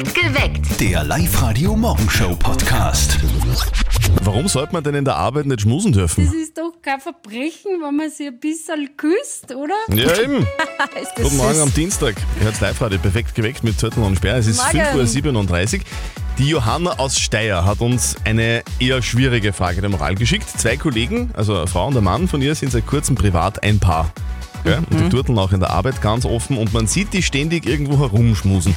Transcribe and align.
Geweckt. 0.00 0.78
Der 0.78 1.02
Live-Radio-Morgenshow-Podcast. 1.04 3.18
Warum 4.22 4.46
sollte 4.46 4.74
man 4.74 4.84
denn 4.84 4.94
in 4.94 5.06
der 5.06 5.16
Arbeit 5.16 5.46
nicht 5.46 5.62
schmusen 5.62 5.92
dürfen? 5.92 6.26
Das 6.26 6.34
ist 6.34 6.58
doch 6.58 6.72
kein 6.82 7.00
Verbrechen, 7.00 7.80
wenn 7.82 7.96
man 7.96 8.10
sich 8.10 8.26
ein 8.26 8.38
bisschen 8.38 8.90
küsst, 8.98 9.54
oder? 9.54 9.72
Ja, 9.88 10.14
eben. 10.22 10.40
Ist 11.00 11.12
das 11.16 11.22
Guten 11.24 11.38
Morgen 11.38 11.54
süß? 11.54 11.62
am 11.62 11.72
Dienstag. 11.72 12.14
Ihr 12.38 12.44
hört 12.44 12.60
live-radio 12.60 12.98
perfekt 12.98 13.34
geweckt 13.34 13.64
mit 13.64 13.80
Zettel 13.80 14.02
und 14.02 14.16
Sperr. 14.16 14.36
Es 14.36 14.46
ist 14.46 14.58
Morgen. 14.74 15.00
5.37 15.00 15.78
Uhr. 15.78 15.84
Die 16.38 16.48
Johanna 16.50 16.98
aus 16.98 17.18
Steyr 17.18 17.64
hat 17.64 17.80
uns 17.80 18.16
eine 18.24 18.62
eher 18.78 19.00
schwierige 19.00 19.54
Frage 19.54 19.80
der 19.80 19.88
Moral 19.88 20.14
geschickt. 20.14 20.44
Zwei 20.58 20.76
Kollegen, 20.76 21.30
also 21.34 21.56
eine 21.56 21.66
Frau 21.68 21.86
und 21.86 21.96
ein 21.96 22.04
Mann 22.04 22.28
von 22.28 22.42
ihr, 22.42 22.54
sind 22.54 22.70
seit 22.70 22.86
kurzem 22.86 23.14
privat 23.16 23.62
ein 23.62 23.78
Paar. 23.78 24.12
Gell? 24.62 24.82
Und 24.90 25.00
die 25.00 25.08
turteln 25.08 25.38
auch 25.38 25.52
in 25.52 25.60
der 25.60 25.70
Arbeit 25.70 26.02
ganz 26.02 26.26
offen 26.26 26.58
und 26.58 26.74
man 26.74 26.86
sieht 26.86 27.14
die 27.14 27.22
ständig 27.22 27.64
irgendwo 27.66 27.98
herumschmusen. 27.98 28.74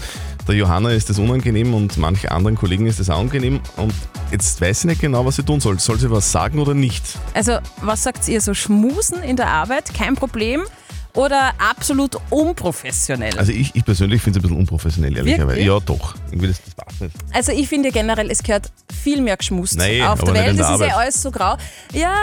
Der 0.49 0.55
Johanna 0.55 0.89
ist 0.89 1.11
das 1.11 1.19
unangenehm 1.19 1.75
und 1.75 1.95
manche 1.97 2.31
anderen 2.31 2.55
Kollegen 2.55 2.87
ist 2.87 2.99
das 2.99 3.11
auch 3.11 3.19
unangenehm. 3.19 3.59
Und 3.77 3.93
jetzt 4.31 4.59
weiß 4.59 4.81
sie 4.81 4.87
nicht 4.87 4.99
genau, 4.99 5.23
was 5.23 5.35
sie 5.35 5.43
tun 5.43 5.59
soll. 5.59 5.77
Soll 5.77 5.99
sie 5.99 6.09
was 6.09 6.31
sagen 6.31 6.57
oder 6.57 6.73
nicht? 6.73 7.03
Also, 7.35 7.59
was 7.81 8.01
sagt 8.01 8.27
ihr 8.27 8.41
so? 8.41 8.55
Schmusen 8.55 9.21
in 9.21 9.35
der 9.35 9.45
Arbeit, 9.49 9.93
kein 9.93 10.15
Problem? 10.15 10.63
Oder 11.19 11.51
absolut 11.57 12.15
unprofessionell? 12.29 13.37
Also 13.37 13.51
ich, 13.51 13.75
ich 13.75 13.83
persönlich 13.83 14.21
finde 14.21 14.39
es 14.39 14.45
ein 14.45 14.47
bisschen 14.47 14.57
unprofessionell, 14.57 15.17
ehrlicherweise. 15.17 15.59
Ja, 15.59 15.77
doch. 15.81 16.15
Irgendwie 16.31 16.47
das, 16.47 16.61
das 16.63 16.73
passt 16.75 17.01
nicht. 17.01 17.13
Also 17.33 17.51
ich 17.51 17.67
finde 17.67 17.91
generell, 17.91 18.31
es 18.31 18.41
gehört 18.41 18.71
viel 19.03 19.21
mehr 19.21 19.35
geschmust 19.35 19.77
Nein, 19.77 20.01
auf 20.03 20.23
der 20.23 20.33
Welt. 20.33 20.47
der 20.47 20.53
Das 20.53 20.79
ist 20.79 20.87
ja 20.87 20.95
alles 20.95 21.21
so 21.21 21.29
grau. 21.29 21.57
Ja, 21.91 22.15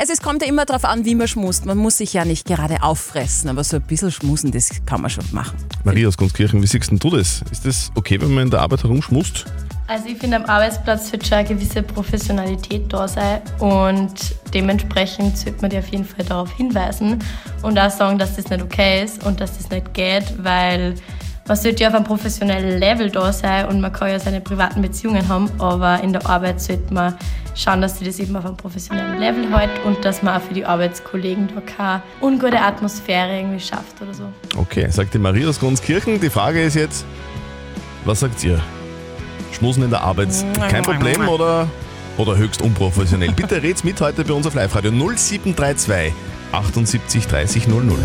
also 0.00 0.12
es 0.12 0.20
kommt 0.20 0.42
ja 0.42 0.48
immer 0.48 0.64
darauf 0.66 0.84
an, 0.84 1.04
wie 1.04 1.14
man 1.14 1.28
schmust. 1.28 1.64
Man 1.64 1.78
muss 1.78 1.98
sich 1.98 2.12
ja 2.12 2.24
nicht 2.24 2.44
gerade 2.44 2.82
auffressen, 2.82 3.48
aber 3.50 3.62
so 3.62 3.76
ein 3.76 3.82
bisschen 3.82 4.10
schmusen, 4.10 4.50
das 4.50 4.68
kann 4.84 5.00
man 5.00 5.10
schon 5.10 5.26
machen. 5.30 5.56
Maria 5.84 6.08
aus 6.08 6.16
Gunskirchen, 6.16 6.60
wie 6.60 6.66
siehst 6.66 6.90
du 6.90 7.10
das? 7.10 7.42
Ist 7.52 7.64
das 7.64 7.92
okay, 7.94 8.20
wenn 8.20 8.34
man 8.34 8.44
in 8.44 8.50
der 8.50 8.62
Arbeit 8.62 8.82
herumschmust? 8.82 9.44
Also 9.90 10.06
ich 10.06 10.18
finde, 10.18 10.36
am 10.36 10.44
Arbeitsplatz 10.44 11.10
wird 11.10 11.26
schon 11.26 11.38
eine 11.38 11.48
gewisse 11.48 11.82
Professionalität 11.82 12.92
da 12.92 13.08
sein 13.08 13.40
und 13.58 14.14
dementsprechend 14.54 15.36
sollte 15.36 15.62
man 15.62 15.70
dir 15.70 15.80
auf 15.80 15.88
jeden 15.88 16.04
Fall 16.04 16.24
darauf 16.24 16.52
hinweisen 16.52 17.18
und 17.62 17.76
auch 17.76 17.90
sagen, 17.90 18.16
dass 18.16 18.36
das 18.36 18.48
nicht 18.50 18.62
okay 18.62 19.02
ist 19.02 19.26
und 19.26 19.40
dass 19.40 19.58
das 19.58 19.68
nicht 19.68 19.92
geht, 19.92 20.44
weil 20.44 20.94
man 21.48 21.56
sollte 21.56 21.82
ja 21.82 21.88
auf 21.88 21.96
einem 21.96 22.04
professionellen 22.04 22.78
Level 22.78 23.10
da 23.10 23.32
sein 23.32 23.66
und 23.66 23.80
man 23.80 23.92
kann 23.92 24.10
ja 24.10 24.20
seine 24.20 24.40
privaten 24.40 24.80
Beziehungen 24.80 25.26
haben, 25.26 25.50
aber 25.58 26.00
in 26.04 26.12
der 26.12 26.24
Arbeit 26.24 26.60
sollte 26.60 26.94
man 26.94 27.16
schauen, 27.56 27.80
dass 27.80 27.98
sie 27.98 28.04
das 28.04 28.20
eben 28.20 28.36
auf 28.36 28.46
einem 28.46 28.56
professionellen 28.56 29.18
Level 29.18 29.52
hält 29.52 29.72
und 29.84 30.04
dass 30.04 30.22
man 30.22 30.36
auch 30.36 30.42
für 30.42 30.54
die 30.54 30.64
Arbeitskollegen 30.64 31.48
da 31.52 31.60
keine 31.62 32.02
ungute 32.20 32.60
Atmosphäre 32.60 33.38
irgendwie 33.40 33.58
schafft 33.58 34.00
oder 34.00 34.14
so. 34.14 34.22
Okay, 34.56 34.88
sagt 34.88 35.14
die 35.14 35.18
Maria 35.18 35.48
aus 35.48 35.58
Gunskirchen. 35.58 36.20
Die 36.20 36.30
Frage 36.30 36.62
ist 36.62 36.76
jetzt, 36.76 37.04
was 38.04 38.20
sagt 38.20 38.44
ihr? 38.44 38.62
Schmusen 39.52 39.82
in 39.82 39.90
der 39.90 40.02
Arbeit, 40.02 40.28
kein 40.68 40.82
Problem 40.82 41.28
oder, 41.28 41.68
oder 42.16 42.36
höchst 42.36 42.62
unprofessionell? 42.62 43.32
Bitte 43.32 43.62
red's 43.62 43.84
mit 43.84 44.00
heute 44.00 44.24
bei 44.24 44.34
uns 44.34 44.46
auf 44.46 44.54
Live-Radio 44.54 44.90
0732 44.90 46.12
78 46.52 47.26
30 47.26 47.68
00. 47.68 47.98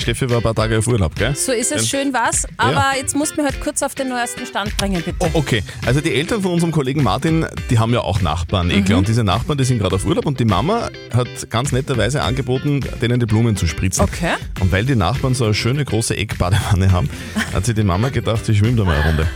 Steffi 0.00 0.28
war 0.30 0.38
ein 0.38 0.42
paar 0.42 0.54
Tage 0.54 0.78
auf 0.78 0.86
Urlaub, 0.86 1.14
gell? 1.14 1.34
So 1.34 1.52
ist 1.52 1.72
es, 1.72 1.88
schön 1.88 2.12
was. 2.12 2.46
Aber 2.56 2.92
jetzt 2.96 3.14
musst 3.14 3.32
du 3.32 3.40
mir 3.40 3.44
halt 3.44 3.60
kurz 3.60 3.82
auf 3.82 3.94
den 3.94 4.08
neuesten 4.08 4.46
Stand 4.46 4.76
bringen, 4.76 5.02
bitte. 5.02 5.16
Oh, 5.20 5.30
okay, 5.34 5.62
also 5.86 6.00
die 6.00 6.14
Eltern 6.14 6.42
von 6.42 6.52
unserem 6.52 6.72
Kollegen 6.72 7.02
Martin, 7.02 7.46
die 7.70 7.78
haben 7.78 7.92
ja 7.92 8.00
auch 8.00 8.20
Nachbarn, 8.20 8.68
klar. 8.84 8.98
Und 8.98 9.08
diese 9.08 9.24
Nachbarn, 9.24 9.58
die 9.58 9.64
sind 9.64 9.78
gerade 9.78 9.96
auf 9.96 10.04
Urlaub 10.04 10.26
und 10.26 10.40
die 10.40 10.44
Mama 10.44 10.88
hat 11.14 11.50
ganz 11.50 11.72
netterweise 11.72 12.22
angeboten, 12.22 12.80
denen 13.00 13.20
die 13.20 13.26
Blumen 13.26 13.56
zu 13.56 13.66
spritzen. 13.66 14.04
Okay. 14.04 14.34
Und 14.60 14.72
weil 14.72 14.84
die 14.84 14.96
Nachbarn 14.96 15.34
so 15.34 15.44
eine 15.44 15.54
schöne 15.54 15.84
große 15.84 16.16
Eckbadewanne 16.16 16.92
haben, 16.92 17.08
hat 17.52 17.66
sich 17.66 17.74
die 17.74 17.84
Mama 17.84 18.08
gedacht, 18.08 18.44
sie 18.44 18.54
schwimmt 18.54 18.78
da 18.78 18.84
mal 18.84 18.96
eine 18.96 19.04
Runde. 19.04 19.28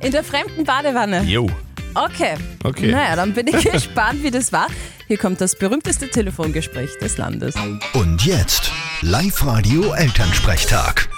In 0.00 0.12
der 0.12 0.24
fremden 0.24 0.64
Badewanne. 0.64 1.22
Jo. 1.24 1.46
Okay. 1.94 2.34
Okay. 2.64 2.90
Naja, 2.90 3.16
dann 3.16 3.34
bin 3.34 3.46
ich 3.48 3.70
gespannt, 3.72 4.22
wie 4.22 4.30
das 4.30 4.50
war. 4.52 4.66
Hier 5.08 5.18
kommt 5.18 5.40
das 5.40 5.56
berühmteste 5.56 6.08
Telefongespräch 6.08 6.96
des 6.98 7.18
Landes. 7.18 7.54
Und 7.92 8.24
jetzt 8.24 8.72
Live-Radio 9.02 9.92
Elternsprechtag. 9.92 11.08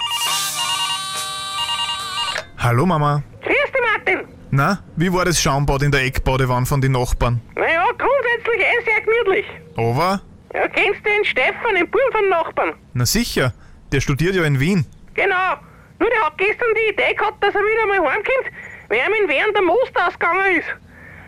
Hallo 2.57 2.85
Mama. 2.85 3.23
Grüß 3.41 3.53
dich, 3.53 3.81
Martin. 3.95 4.27
Na, 4.51 4.79
wie 4.97 5.11
war 5.13 5.23
das 5.25 5.41
Schaumbad 5.41 5.81
in 5.83 5.91
der 5.91 6.03
Eckbadewanne 6.03 6.65
von 6.65 6.81
den 6.81 6.91
Nachbarn? 6.91 7.39
Naja, 7.55 7.85
grundsätzlich 7.97 8.61
eh 8.61 8.83
sehr 8.83 9.01
gemütlich. 9.01 9.45
Aber? 9.77 10.21
Ja, 10.53 10.67
kennst 10.67 10.99
du 10.99 11.09
den 11.09 11.25
Stefan, 11.25 11.75
den 11.75 11.89
Buben 11.89 12.11
von 12.11 12.29
Nachbarn? 12.29 12.73
Na 12.93 13.05
sicher, 13.05 13.53
der 13.91 14.01
studiert 14.01 14.35
ja 14.35 14.43
in 14.43 14.59
Wien. 14.59 14.85
Genau. 15.13 15.55
Nur 15.99 16.09
der 16.09 16.25
hat 16.25 16.37
gestern 16.37 16.67
die 16.75 16.93
Idee 16.93 17.13
gehabt, 17.13 17.41
dass 17.43 17.55
er 17.55 17.61
wieder 17.61 17.87
mal 17.87 18.11
heimkommt, 18.11 18.51
weil 18.93 19.21
ihm 19.21 19.29
Wien 19.29 19.53
der 19.53 19.61
Most 19.63 19.91
ausgegangen 19.95 20.57
ist. 20.57 20.67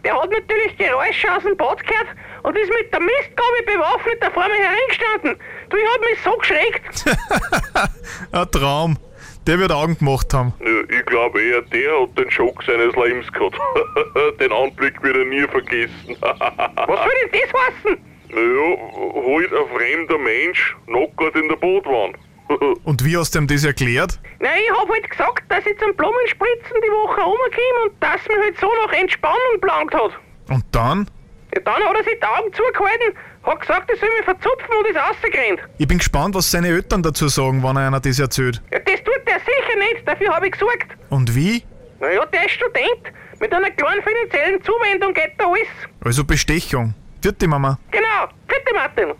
Der 0.04 0.22
hat 0.22 0.30
natürlich 0.30 0.78
Geräusche 0.78 1.34
aus 1.36 1.42
dem 1.44 1.58
Bad 1.58 1.82
gehört 1.84 2.08
und 2.44 2.56
ist 2.56 2.70
mit 2.70 2.94
der 2.94 3.00
Mistgabel 3.00 3.64
bewaffnet 3.66 4.18
da 4.22 4.30
vor 4.30 4.46
mir 4.48 4.54
hereingestanden. 4.54 5.36
Du, 5.70 5.78
ich 5.78 5.88
hab 5.92 6.02
mich 6.02 6.22
so 6.24 6.38
geschreckt. 6.38 7.06
Ein 8.32 8.52
Traum. 8.52 8.98
Der 9.48 9.60
wird 9.60 9.72
Augen 9.72 9.98
gemacht 9.98 10.34
haben. 10.34 10.54
Ja, 10.60 10.98
ich 10.98 11.06
glaube 11.06 11.42
eher, 11.42 11.62
der 11.62 12.02
hat 12.02 12.18
den 12.18 12.30
Schock 12.32 12.64
seines 12.64 12.96
Lebens 12.96 13.32
gehabt. 13.32 13.58
den 14.40 14.52
Anblick 14.52 15.02
wird 15.04 15.18
er 15.18 15.26
nie 15.26 15.48
vergessen. 15.48 16.18
Was 16.22 16.88
soll 16.88 17.10
denn 17.32 17.42
das 17.42 17.62
heißen? 17.62 17.98
naja, 18.30 18.78
halt 19.26 19.54
ein 19.54 19.78
fremder 19.78 20.18
Mensch 20.18 20.76
nackert 20.88 21.36
in 21.36 21.48
der 21.48 21.56
Bootwanne. 21.56 22.14
Und 22.84 23.04
wie 23.04 23.18
hast 23.18 23.34
du 23.34 23.40
ihm 23.40 23.48
das 23.48 23.64
erklärt? 23.64 24.20
Na, 24.40 24.50
ich 24.56 24.72
hab 24.72 24.88
halt 24.88 25.10
gesagt, 25.10 25.44
dass 25.50 25.66
ich 25.66 25.78
zum 25.80 25.96
Blumenspritzen 25.96 26.78
die 26.84 26.92
Woche 26.92 27.22
rumkomme 27.22 27.86
und 27.86 27.94
dass 28.00 28.22
mir 28.28 28.42
halt 28.42 28.60
so 28.60 28.70
nach 28.86 28.94
Entspannung 28.94 29.60
belangt 29.60 29.94
hat. 29.94 30.12
Und 30.50 30.64
dann? 30.72 31.10
Ja, 31.56 31.62
dann 31.62 31.84
hat 31.84 31.96
er 31.98 32.04
sich 32.04 32.20
die 32.20 32.26
Augen 32.26 32.54
zugehalten, 32.54 33.18
hat 33.44 33.60
gesagt, 33.62 33.92
ich 33.92 34.00
soll 34.00 34.10
mich 34.10 34.26
verzupfen 34.26 34.76
und 34.78 34.88
ist 34.88 34.98
rausgerannt. 34.98 35.60
Ich 35.78 35.88
bin 35.88 35.98
gespannt, 35.98 36.36
was 36.36 36.52
seine 36.52 36.68
Eltern 36.68 37.02
dazu 37.02 37.28
sagen, 37.30 37.64
wenn 37.64 37.78
er 37.78 37.88
einer 37.88 38.00
das 38.00 38.20
erzählt. 38.20 38.62
Ja, 38.72 38.80
das 38.80 39.04
tut 39.04 39.22
der 39.26 39.40
sicher 39.40 39.80
nicht, 39.80 40.08
dafür 40.08 40.30
habe 40.36 40.48
ich 40.48 40.52
gesorgt. 40.54 40.96
Und 41.10 41.34
wie? 41.36 41.64
Naja, 42.00 42.26
der 42.26 42.46
ist 42.46 42.52
Student. 42.52 43.12
Mit 43.40 43.54
einer 43.54 43.72
kleinen 43.72 44.04
finanziellen 44.04 44.64
Zuwendung 44.64 45.14
geht 45.14 45.34
da 45.38 45.48
alles. 45.48 45.68
Also 46.04 46.24
Bestechung. 46.24 46.94
Vierte 47.22 47.48
Mama. 47.48 47.80
Genau. 47.92 48.28
Bitte, 48.48 48.74
Martin. 48.74 49.14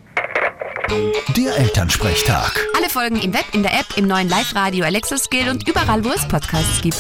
Der 0.88 1.58
Elternsprechtag. 1.58 2.68
Alle 2.78 2.90
Folgen 2.90 3.16
im 3.16 3.34
Web, 3.34 3.46
in 3.54 3.64
der 3.64 3.74
App, 3.74 3.88
im 3.96 4.06
neuen 4.06 4.30
Live-Radio 4.30 4.86
Alexa 4.86 5.18
Skill 5.18 5.50
und 5.50 5.68
überall, 5.68 6.04
wo 6.06 6.10
es 6.10 6.28
Podcasts 6.28 6.80
gibt. 6.82 6.96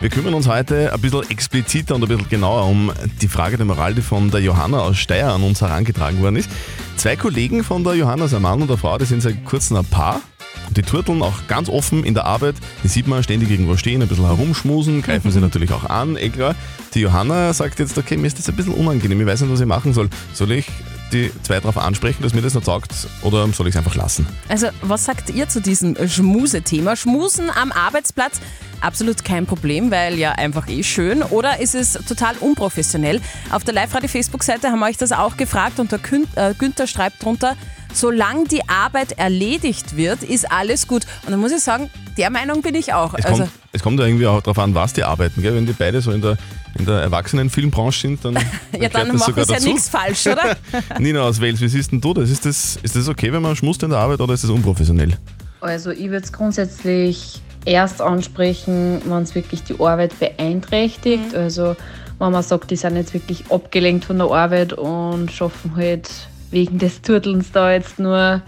Wir 0.00 0.08
kümmern 0.08 0.32
uns 0.32 0.48
heute 0.48 0.90
ein 0.90 1.00
bisschen 1.00 1.28
expliziter 1.28 1.94
und 1.94 2.02
ein 2.04 2.08
bisschen 2.08 2.28
genauer 2.30 2.64
um 2.64 2.92
die 3.20 3.28
Frage 3.28 3.58
der 3.58 3.66
Moral, 3.66 3.94
die 3.94 4.00
von 4.00 4.30
der 4.30 4.40
Johanna 4.40 4.78
aus 4.78 4.96
Steyr 4.96 5.28
an 5.32 5.42
uns 5.42 5.60
herangetragen 5.60 6.22
worden 6.22 6.36
ist. 6.36 6.48
Zwei 6.96 7.16
Kollegen 7.16 7.62
von 7.62 7.84
der 7.84 7.94
Johanna, 7.94 8.24
ein 8.24 8.40
Mann 8.42 8.62
und 8.62 8.70
eine 8.70 8.78
Frau, 8.78 8.96
die 8.96 9.04
sind 9.04 9.20
seit 9.20 9.44
kurzem 9.44 9.76
ein 9.76 9.84
Paar. 9.84 10.22
Und 10.66 10.78
die 10.78 10.82
turteln 10.82 11.22
auch 11.22 11.46
ganz 11.48 11.68
offen 11.68 12.04
in 12.04 12.14
der 12.14 12.24
Arbeit. 12.24 12.54
Die 12.82 12.88
sieht 12.88 13.06
man 13.06 13.22
ständig 13.22 13.50
irgendwo 13.50 13.76
stehen, 13.76 14.00
ein 14.00 14.08
bisschen 14.08 14.24
herumschmusen, 14.24 15.02
greifen 15.02 15.30
sie 15.30 15.40
natürlich 15.40 15.72
auch 15.72 15.84
an, 15.84 16.16
eh 16.16 16.30
klar. 16.30 16.54
Die 16.94 17.00
Johanna 17.00 17.52
sagt 17.52 17.78
jetzt, 17.80 17.98
okay, 17.98 18.16
mir 18.16 18.28
ist 18.28 18.38
das 18.38 18.48
ein 18.48 18.56
bisschen 18.56 18.72
unangenehm, 18.72 19.20
ich 19.20 19.26
weiß 19.26 19.42
nicht, 19.42 19.52
was 19.52 19.60
ich 19.60 19.66
machen 19.66 19.92
soll. 19.92 20.08
Soll 20.32 20.52
ich 20.52 20.66
die 21.12 21.30
zwei 21.42 21.60
darauf 21.60 21.78
ansprechen, 21.78 22.22
dass 22.22 22.34
mir 22.34 22.42
das 22.42 22.54
nicht 22.54 22.66
sagt, 22.66 22.92
oder 23.22 23.46
soll 23.52 23.68
ich 23.68 23.74
es 23.74 23.78
einfach 23.78 23.94
lassen? 23.94 24.26
Also, 24.48 24.68
was 24.82 25.04
sagt 25.04 25.30
ihr 25.30 25.48
zu 25.48 25.60
diesem 25.60 25.96
Schmuse-Thema? 26.08 26.96
Schmusen 26.96 27.50
am 27.50 27.72
Arbeitsplatz? 27.72 28.40
Absolut 28.80 29.24
kein 29.24 29.46
Problem, 29.46 29.90
weil 29.90 30.18
ja 30.18 30.32
einfach 30.32 30.68
eh 30.68 30.82
schön. 30.82 31.22
Oder 31.22 31.60
ist 31.60 31.74
es 31.74 31.92
total 31.92 32.34
unprofessionell? 32.40 33.20
Auf 33.50 33.64
der 33.64 33.74
Live-Radio-Facebook-Seite 33.74 34.68
haben 34.68 34.80
wir 34.80 34.86
euch 34.86 34.98
das 34.98 35.12
auch 35.12 35.36
gefragt 35.36 35.78
und 35.80 35.92
der 35.92 35.98
Gün 35.98 36.26
äh, 36.34 36.54
Günther 36.54 36.86
schreibt 36.86 37.22
drunter, 37.24 37.56
solange 37.92 38.44
die 38.44 38.68
Arbeit 38.68 39.12
erledigt 39.12 39.96
wird, 39.96 40.22
ist 40.22 40.50
alles 40.50 40.86
gut. 40.86 41.06
Und 41.24 41.30
dann 41.30 41.40
muss 41.40 41.52
ich 41.52 41.60
sagen, 41.60 41.90
der 42.18 42.30
Meinung 42.30 42.62
bin 42.62 42.74
ich 42.74 42.92
auch. 42.92 43.14
Es, 43.14 43.24
Also, 43.24 43.44
kommt, 43.44 43.52
es 43.72 43.82
kommt 43.82 44.00
ja 44.00 44.06
irgendwie 44.06 44.26
auch 44.26 44.42
darauf 44.42 44.58
an, 44.58 44.74
was 44.74 44.92
die 44.92 45.04
arbeiten. 45.04 45.40
Gell? 45.42 45.54
Wenn 45.54 45.66
die 45.66 45.72
beide 45.72 46.00
so 46.00 46.10
in 46.10 46.20
der, 46.20 46.36
in 46.78 46.86
der 46.86 47.00
Erwachsenenfilmbranche 47.02 48.00
sind, 48.00 48.24
dann, 48.24 48.34
ja, 48.34 48.40
gehört 48.72 48.94
dann 48.94 49.08
das 49.08 49.20
machen 49.20 49.26
sogar 49.26 49.44
sie 49.44 49.52
ja 49.52 49.58
dazu. 49.58 49.68
nichts 49.68 49.88
falsch, 49.88 50.26
oder? 50.26 50.56
Nina 50.98 51.22
aus 51.22 51.40
Wales, 51.40 51.60
wie 51.60 51.68
siehst 51.68 51.92
denn 51.92 52.00
du 52.00 52.14
das? 52.14 52.30
Ist, 52.30 52.46
das? 52.46 52.78
ist 52.82 52.96
das 52.96 53.08
okay, 53.08 53.32
wenn 53.32 53.42
man 53.42 53.56
schmust 53.56 53.82
in 53.82 53.90
der 53.90 53.98
Arbeit 53.98 54.20
oder 54.20 54.34
ist 54.34 54.44
das 54.44 54.50
unprofessionell? 54.50 55.16
Also 55.60 55.90
ich 55.90 56.04
würde 56.04 56.24
es 56.24 56.32
grundsätzlich 56.32 57.40
erst 57.64 58.00
ansprechen, 58.00 59.00
wenn 59.04 59.22
es 59.22 59.34
wirklich 59.34 59.62
die 59.64 59.78
Arbeit 59.80 60.18
beeinträchtigt. 60.18 61.34
Also 61.34 61.76
wenn 62.18 62.32
man 62.32 62.42
sagt, 62.42 62.70
die 62.70 62.76
sind 62.76 62.96
jetzt 62.96 63.12
wirklich 63.12 63.50
abgelenkt 63.50 64.04
von 64.04 64.18
der 64.18 64.30
Arbeit 64.30 64.72
und 64.72 65.30
schaffen 65.30 65.76
halt 65.76 66.08
wegen 66.50 66.78
des 66.78 67.02
Turtelns 67.02 67.52
da 67.52 67.72
jetzt 67.72 67.98
nur 67.98 68.40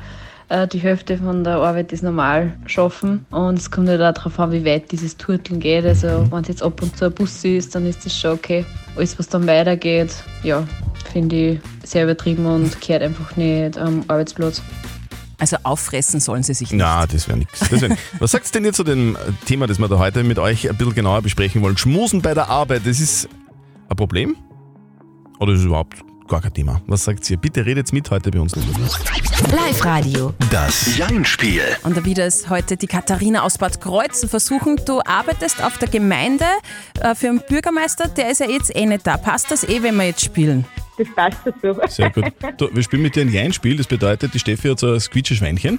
die 0.50 0.78
Hälfte 0.78 1.18
von 1.18 1.44
der 1.44 1.56
Arbeit, 1.56 1.90
sie 1.90 2.04
normal 2.04 2.54
schaffen. 2.66 3.26
Und 3.30 3.58
es 3.58 3.70
kommt 3.70 3.88
halt 3.88 4.00
auch 4.00 4.12
darauf 4.12 4.38
an, 4.40 4.52
wie 4.52 4.64
weit 4.64 4.90
dieses 4.90 5.16
Turteln 5.16 5.60
geht. 5.60 5.84
Also 5.84 6.26
wenn 6.30 6.40
es 6.40 6.48
jetzt 6.48 6.62
ab 6.62 6.80
und 6.82 6.96
zu 6.96 7.06
ein 7.06 7.12
Bus 7.12 7.44
ist, 7.44 7.74
dann 7.74 7.84
ist 7.86 8.04
das 8.06 8.18
schon 8.18 8.32
okay. 8.32 8.64
Alles, 8.96 9.18
was 9.18 9.28
dann 9.28 9.46
weitergeht, 9.46 10.10
ja, 10.42 10.66
finde 11.12 11.36
ich 11.36 11.60
sehr 11.84 12.04
übertrieben 12.04 12.46
und 12.46 12.80
gehört 12.80 13.02
einfach 13.02 13.36
nicht 13.36 13.76
am 13.76 14.02
Arbeitsplatz. 14.08 14.62
Also 15.40 15.56
auffressen 15.62 16.18
sollen 16.18 16.42
sie 16.42 16.54
sich 16.54 16.72
nicht. 16.72 16.80
Na, 16.80 17.06
das 17.06 17.28
wäre 17.28 17.38
nichts. 17.38 17.60
Was 18.18 18.32
sagst 18.32 18.52
du 18.52 18.58
denn 18.58 18.64
jetzt 18.64 18.76
zu 18.76 18.82
dem 18.82 19.16
Thema, 19.46 19.68
das 19.68 19.78
wir 19.78 19.86
da 19.86 19.98
heute 19.98 20.24
mit 20.24 20.40
euch 20.40 20.68
ein 20.68 20.76
bisschen 20.76 20.94
genauer 20.94 21.22
besprechen 21.22 21.62
wollen? 21.62 21.76
Schmusen 21.76 22.22
bei 22.22 22.34
der 22.34 22.48
Arbeit, 22.48 22.82
das 22.84 22.98
ist 22.98 23.28
ein 23.88 23.96
Problem? 23.96 24.36
Oder 25.38 25.52
ist 25.52 25.60
es 25.60 25.66
überhaupt 25.66 26.02
gar 26.28 26.40
kein 26.40 26.52
Thema? 26.52 26.80
Was 26.86 27.04
sagt 27.04 27.28
ihr? 27.30 27.36
Bitte 27.36 27.64
redet 27.64 27.92
mit 27.92 28.10
heute 28.10 28.30
bei 28.30 28.38
uns. 28.38 28.54
Live-Radio. 28.54 30.34
Das 30.50 30.96
Jein-Spiel. 30.96 31.62
Und 31.82 31.96
da 31.96 32.04
wieder 32.04 32.26
ist 32.26 32.50
heute 32.50 32.76
die 32.76 32.86
Katharina 32.86 33.42
aus 33.42 33.58
Bad 33.58 33.80
Kreuzen 33.80 34.28
versuchen. 34.28 34.80
Du 34.84 35.00
arbeitest 35.00 35.62
auf 35.62 35.78
der 35.78 35.88
Gemeinde 35.88 36.44
äh, 37.00 37.14
für 37.14 37.28
einen 37.28 37.40
Bürgermeister, 37.40 38.08
der 38.08 38.30
ist 38.30 38.40
ja 38.40 38.48
jetzt 38.48 38.74
eh 38.76 38.86
nicht 38.86 39.06
da. 39.06 39.16
Passt 39.16 39.50
das 39.50 39.64
eh, 39.64 39.82
wenn 39.82 39.96
wir 39.96 40.04
jetzt 40.04 40.24
spielen? 40.24 40.64
Das 40.98 41.06
passt 41.14 41.38
dazu. 41.44 41.80
Sehr 41.88 42.10
gut. 42.10 42.24
Du, 42.56 42.68
wir 42.74 42.82
spielen 42.82 43.02
mit 43.02 43.14
dir 43.14 43.20
ein 43.20 43.32
Jein-Spiel. 43.32 43.76
Das 43.76 43.86
bedeutet, 43.86 44.34
die 44.34 44.38
Steffi 44.40 44.68
hat 44.68 44.80
so 44.80 44.92
ein 44.92 45.00
Squeetsche-Schweinchen. 45.00 45.78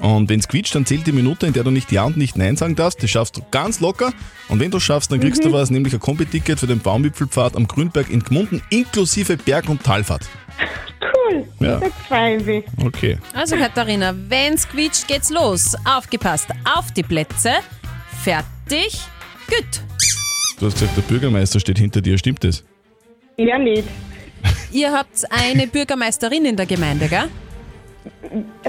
Und 0.00 0.28
wenn 0.28 0.38
es 0.38 0.48
quietscht, 0.48 0.74
dann 0.74 0.84
zählt 0.84 1.06
die 1.06 1.12
Minute, 1.12 1.46
in 1.46 1.54
der 1.54 1.64
du 1.64 1.70
nicht 1.70 1.90
Ja 1.90 2.04
und 2.04 2.18
nicht 2.18 2.36
Nein 2.36 2.56
sagen 2.56 2.76
darfst. 2.76 3.02
Das 3.02 3.10
schaffst 3.10 3.36
du 3.38 3.42
ganz 3.50 3.80
locker. 3.80 4.12
Und 4.48 4.60
wenn 4.60 4.70
du 4.70 4.78
schaffst, 4.78 5.10
dann 5.10 5.20
kriegst 5.20 5.44
du 5.44 5.52
was, 5.52 5.70
nämlich 5.70 5.94
ein 5.94 6.00
Kombi-Ticket 6.00 6.60
für 6.60 6.66
den 6.66 6.80
Baumwipfelpfad 6.80 7.56
am 7.56 7.66
Grünberg 7.66 8.10
in 8.10 8.22
Gmunden, 8.22 8.62
inklusive 8.70 9.36
Berg- 9.38 9.68
und 9.70 9.82
Talfahrt. 9.82 10.28
Cool. 11.00 11.46
Ja. 11.60 11.78
Das 11.78 11.92
freut 12.06 12.44
mich. 12.44 12.64
Okay. 12.84 13.16
Also 13.32 13.56
Katharina, 13.56 14.14
wenn's 14.28 14.68
quietscht, 14.68 15.08
geht's 15.08 15.30
los. 15.30 15.74
Aufgepasst, 15.86 16.48
auf 16.76 16.92
die 16.92 17.02
Plätze. 17.02 17.52
Fertig, 18.22 19.00
gut. 19.48 19.80
Du 20.58 20.66
hast 20.66 20.74
gesagt, 20.74 20.94
der 20.96 21.02
Bürgermeister 21.02 21.58
steht 21.58 21.78
hinter 21.78 22.02
dir. 22.02 22.18
Stimmt 22.18 22.44
das? 22.44 22.62
Ja, 23.38 23.56
nicht. 23.58 23.88
Ihr 24.72 24.92
habt 24.92 25.24
eine 25.30 25.66
Bürgermeisterin 25.66 26.44
in 26.44 26.56
der 26.56 26.66
Gemeinde, 26.66 27.08
gell? 27.08 27.28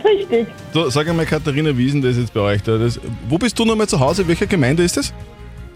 Richtig. 0.03 0.47
Du, 0.73 0.89
sag 0.89 1.07
einmal, 1.07 1.25
Katharina, 1.25 1.77
wie 1.77 1.85
ist 1.85 1.94
denn 1.94 2.01
das 2.01 2.18
jetzt 2.18 2.33
bei 2.33 2.39
euch 2.41 2.63
da? 2.63 2.77
Das, 2.77 3.00
wo 3.29 3.38
bist 3.38 3.57
du 3.57 3.65
nochmal 3.65 3.88
zu 3.88 4.00
Hause? 4.00 4.27
Welcher 4.27 4.47
Gemeinde 4.47 4.83
ist 4.83 4.97
das? 4.97 5.13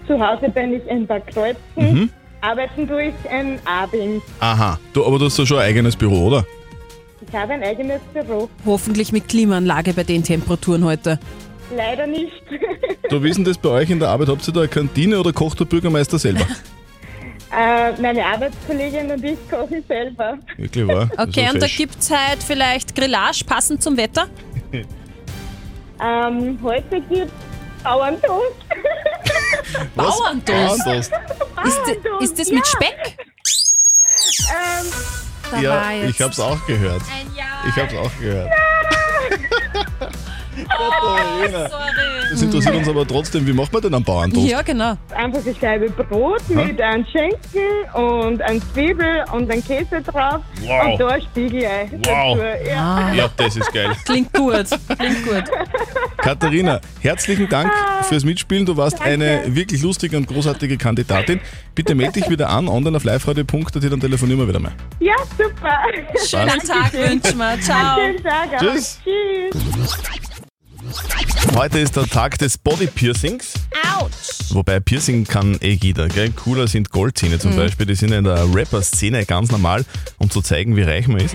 Zu 0.07 0.19
Hause 0.19 0.49
bin 0.49 0.73
ich 0.73 0.85
in 0.87 1.05
Bad 1.05 1.25
Kreuzen. 1.27 1.59
Mhm. 1.75 2.09
Arbeiten 2.41 2.87
tue 2.87 3.05
ich 3.05 3.31
in 3.31 3.59
Abing. 3.65 4.21
Aha. 4.39 4.79
Du, 4.93 5.05
aber 5.05 5.17
du 5.19 5.25
hast 5.25 5.37
ja 5.37 5.45
schon 5.45 5.57
ein 5.57 5.65
eigenes 5.65 5.95
Büro, 5.95 6.27
oder? 6.27 6.45
Ich 7.27 7.35
habe 7.35 7.53
ein 7.53 7.63
eigenes 7.63 8.01
Büro. 8.13 8.49
Hoffentlich 8.65 9.11
mit 9.11 9.27
Klimaanlage 9.27 9.93
bei 9.93 10.03
den 10.03 10.23
Temperaturen 10.23 10.83
heute. 10.83 11.19
Leider 11.75 12.05
nicht. 12.05 12.31
Du, 13.09 13.23
wie 13.23 13.29
ist 13.29 13.37
denn 13.37 13.45
das 13.45 13.57
bei 13.57 13.69
euch 13.69 13.89
in 13.89 13.99
der 13.99 14.09
Arbeit? 14.09 14.27
Habt 14.29 14.47
ihr 14.47 14.53
da 14.53 14.61
eine 14.61 14.69
Kantine 14.69 15.19
oder 15.19 15.33
kocht 15.33 15.59
der 15.59 15.65
Bürgermeister 15.65 16.19
selber? 16.19 16.45
äh, 17.51 17.91
meine 18.01 18.25
Arbeitskollegin 18.25 19.11
und 19.11 19.23
ich 19.23 19.37
kochen 19.49 19.83
selber. 19.87 20.37
Wirklich 20.57 20.87
wahr? 20.87 21.09
Das 21.15 21.27
Okay, 21.27 21.45
war 21.45 21.53
und 21.53 21.61
da 21.61 21.67
fesch. 21.67 21.77
gibt's 21.77 22.11
halt 22.11 22.43
vielleicht 22.43 22.95
Grillage 22.95 23.43
passend 23.45 23.81
zum 23.83 23.95
Wetter? 23.97 24.27
Ähm, 26.01 26.59
heute 26.61 27.01
gibt 27.01 27.11
es 27.31 27.83
Bauerntoast. 27.83 28.55
Was? 29.95 30.17
Bauerntoast? 30.19 30.83
Bauerntoast. 30.85 31.11
Ist, 31.65 31.81
ist 32.21 32.39
das 32.39 32.49
mit 32.49 32.67
Speck? 32.67 33.17
ähm, 34.49 34.85
Da 35.51 35.59
Ja, 35.61 35.69
war 35.71 35.91
jetzt 35.93 36.09
ich 36.15 36.21
hab's 36.21 36.39
auch 36.39 36.65
gehört. 36.65 37.01
ein 37.03 37.33
Ja. 37.35 37.45
Ich 37.69 37.75
hab's 37.81 37.93
auch 37.93 38.11
gehört. 38.19 38.51
Das 42.31 42.41
interessiert 42.41 42.75
uns 42.75 42.87
aber 42.89 43.07
trotzdem, 43.07 43.45
wie 43.47 43.53
macht 43.53 43.71
man 43.71 43.81
denn 43.81 43.93
einen 43.93 44.03
Bauerntoast? 44.03 44.47
Ja, 44.47 44.61
genau. 44.61 44.97
einfach 45.15 45.39
eine 45.45 45.55
Scheibe 45.59 45.89
Brot 45.89 46.41
mit 46.49 46.81
einem 46.81 47.05
Schinken 47.05 47.93
und 47.93 48.41
einem 48.41 48.61
Zwiebel 48.73 49.23
und 49.31 49.49
einem 49.51 49.63
Käse 49.63 50.01
drauf. 50.01 50.41
Wow. 50.61 50.85
Und 50.93 50.99
da 50.99 51.07
ein 51.09 51.21
Spiegelei 51.21 51.89
Wow. 51.91 52.37
dazu. 52.37 52.69
Ja. 52.69 53.13
Ja, 53.13 53.29
das 53.37 53.55
ist 53.55 53.71
geil. 53.71 53.91
Klingt 54.05 54.33
gut. 54.33 54.65
Klingt 54.97 55.25
gut. 55.25 55.43
Katharina, 56.17 56.81
herzlichen 57.01 57.47
Dank 57.47 57.71
fürs 58.03 58.25
Mitspielen. 58.25 58.65
Du 58.65 58.75
warst 58.75 59.01
eine 59.01 59.43
wirklich 59.47 59.81
lustige 59.83 60.17
und 60.17 60.27
großartige 60.27 60.77
Kandidatin. 60.77 61.39
Bitte 61.75 61.93
melde 61.93 62.13
dich 62.13 62.29
wieder 62.29 62.49
an, 62.49 62.67
online 62.67 62.97
auf 62.97 63.03
liveradio.at, 63.03 63.75
dann 63.91 63.99
telefonieren 63.99 64.39
wir 64.39 64.47
wieder 64.47 64.59
mal. 64.59 64.71
ja, 64.99 65.13
super. 65.37 65.77
Schönen 66.25 66.59
Tag 66.59 66.93
wünschen 66.93 67.37
wir. 67.37 67.59
Ciao. 67.61 67.99
Schönen 67.99 68.23
Tag 68.23 68.53
auch. 68.55 68.59
Tschüss. 68.59 68.99
Tschüss. 69.03 70.25
Heute 71.55 71.79
ist 71.79 71.95
der 71.95 72.05
Tag 72.05 72.37
des 72.37 72.57
Body 72.57 72.85
Piercings. 72.85 73.53
Autsch. 73.97 74.53
Wobei 74.53 74.81
Piercing 74.81 75.23
kann 75.23 75.57
eh 75.61 75.79
jeder. 75.81 76.09
Gell? 76.09 76.31
Cooler 76.31 76.67
sind 76.67 76.89
Goldzähne 76.89 77.39
zum 77.39 77.55
Beispiel. 77.55 77.85
Die 77.85 77.95
sind 77.95 78.11
in 78.11 78.25
der 78.25 78.53
Rapper-Szene 78.53 79.25
ganz 79.25 79.51
normal, 79.51 79.85
um 80.17 80.29
zu 80.29 80.41
zeigen, 80.41 80.75
wie 80.75 80.81
reich 80.81 81.07
man 81.07 81.21
ist. 81.21 81.33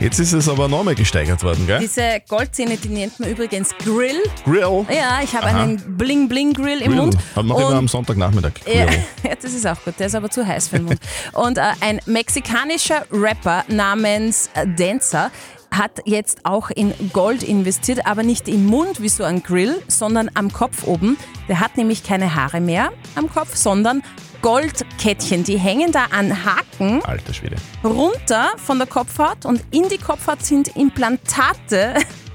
Jetzt 0.00 0.18
ist 0.18 0.32
es 0.32 0.48
aber 0.48 0.66
nochmal 0.66 0.96
gesteigert 0.96 1.44
worden. 1.44 1.68
Gell? 1.68 1.78
Diese 1.78 2.20
Goldzähne, 2.28 2.78
die 2.78 2.88
nennt 2.88 3.20
man 3.20 3.30
übrigens 3.30 3.70
Grill. 3.78 4.20
Grill. 4.44 4.84
Ja, 4.92 5.20
ich 5.22 5.32
habe 5.36 5.46
einen 5.46 5.78
Bling-Bling-Grill 5.96 6.80
im 6.80 6.90
Grill. 6.90 6.96
Mund. 6.96 7.16
Hat 7.36 7.44
man 7.44 7.58
immer 7.58 7.74
am 7.74 7.86
Sonntagnachmittag. 7.86 8.52
Ja, 8.66 8.86
Grill. 8.86 9.04
ja, 9.22 9.34
das 9.40 9.54
ist 9.54 9.66
auch 9.68 9.80
gut. 9.84 9.94
Der 10.00 10.08
ist 10.08 10.16
aber 10.16 10.30
zu 10.30 10.44
heiß 10.44 10.66
für 10.66 10.78
den 10.78 10.86
Mund. 10.86 11.00
Und 11.32 11.58
äh, 11.58 11.62
ein 11.80 12.00
mexikanischer 12.06 13.06
Rapper 13.12 13.64
namens 13.68 14.50
Dancer 14.76 15.30
hat 15.70 16.00
jetzt 16.04 16.40
auch 16.44 16.70
in 16.70 16.92
Gold 17.12 17.42
investiert, 17.42 18.06
aber 18.06 18.22
nicht 18.22 18.48
im 18.48 18.66
Mund 18.66 19.00
wie 19.02 19.08
so 19.08 19.24
ein 19.24 19.42
Grill, 19.42 19.82
sondern 19.88 20.30
am 20.34 20.52
Kopf 20.52 20.86
oben. 20.86 21.16
Der 21.48 21.60
hat 21.60 21.76
nämlich 21.76 22.02
keine 22.02 22.34
Haare 22.34 22.60
mehr 22.60 22.90
am 23.14 23.30
Kopf, 23.32 23.56
sondern 23.56 24.02
Goldkettchen. 24.42 25.44
Die 25.44 25.58
hängen 25.58 25.92
da 25.92 26.06
an 26.16 26.44
Haken 26.44 27.02
Alter 27.04 27.34
Schwede. 27.34 27.56
runter 27.84 28.48
von 28.56 28.78
der 28.78 28.86
Kopfhaut 28.86 29.44
und 29.44 29.62
in 29.70 29.88
die 29.88 29.98
Kopfhaut 29.98 30.42
sind 30.44 30.76
Implantate 30.76 31.94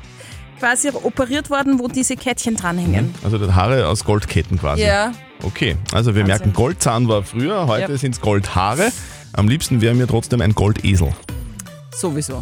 quasi 0.59 0.89
operiert 0.89 1.49
worden, 1.49 1.79
wo 1.79 1.87
diese 1.87 2.15
Kettchen 2.15 2.55
dranhängen. 2.55 3.13
Also 3.23 3.37
die 3.37 3.51
Haare 3.51 3.87
aus 3.87 4.03
Goldketten 4.05 4.59
quasi. 4.59 4.83
Ja, 4.83 5.11
Okay, 5.43 5.75
also 5.91 6.13
wir 6.13 6.23
merken, 6.23 6.53
Goldzahn 6.53 7.07
war 7.07 7.23
früher, 7.23 7.65
heute 7.65 7.93
Ja. 7.93 7.97
sind 7.97 8.13
es 8.13 8.21
Goldhaare. 8.21 8.91
Am 9.33 9.47
liebsten 9.47 9.81
wäre 9.81 9.95
mir 9.95 10.05
trotzdem 10.05 10.39
ein 10.39 10.53
Goldesel. 10.53 11.13
Sowieso. 11.93 12.41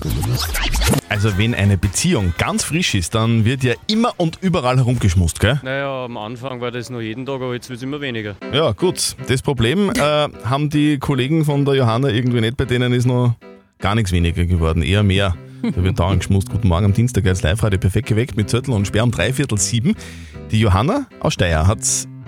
Also 1.10 1.38
wenn 1.38 1.56
eine 1.56 1.78
Beziehung 1.78 2.34
ganz 2.38 2.64
frisch 2.64 2.96
ist, 2.96 3.16
dann 3.16 3.46
wird 3.46 3.64
ja 3.64 3.74
immer 3.88 4.14
und 4.18 4.38
überall 4.42 4.78
herumgeschmust, 4.78 5.40
gell? 5.40 5.60
Naja, 5.64 6.06
am 6.06 6.18
Anfang 6.18 6.62
war 6.62 6.72
das 6.72 6.90
nur 6.90 7.02
jeden 7.02 7.26
Tag, 7.26 7.36
aber 7.36 7.54
jetzt 7.54 7.70
wird 7.70 7.78
es 7.78 7.84
immer 7.84 8.00
weniger. 8.02 8.36
Ja, 8.54 8.72
gut. 8.72 9.16
Das 9.28 9.42
Problem 9.42 9.90
äh, 9.90 10.00
haben 10.00 10.70
die 10.70 11.00
Kollegen 11.00 11.46
von 11.46 11.66
der 11.66 11.76
Johanna 11.76 12.10
irgendwie 12.10 12.42
nicht, 12.42 12.58
bei 12.58 12.66
denen 12.66 12.94
ist 12.94 13.06
noch 13.06 13.36
gar 13.80 13.96
nichts 13.96 14.12
weniger 14.12 14.46
geworden, 14.46 14.84
eher 14.84 15.04
mehr. 15.04 15.36
Da 15.62 15.84
wird 15.84 16.00
dauernd 16.00 16.22
geschmust. 16.22 16.50
Guten 16.50 16.70
Morgen 16.70 16.86
am 16.86 16.94
Dienstag 16.94 17.26
als 17.26 17.42
Live-Radio 17.42 17.80
perfekt 17.80 18.08
geweckt 18.08 18.38
mit 18.38 18.50
Zettel 18.50 18.74
und 18.74 18.88
Sperr 18.88 19.04
um 19.04 19.12
dreiviertel 19.12 19.58
sieben. 19.58 19.96
Die 20.52 20.60
Johanna 20.60 21.08
aus 21.20 21.34
Steyr 21.34 21.68
hat 21.68 21.80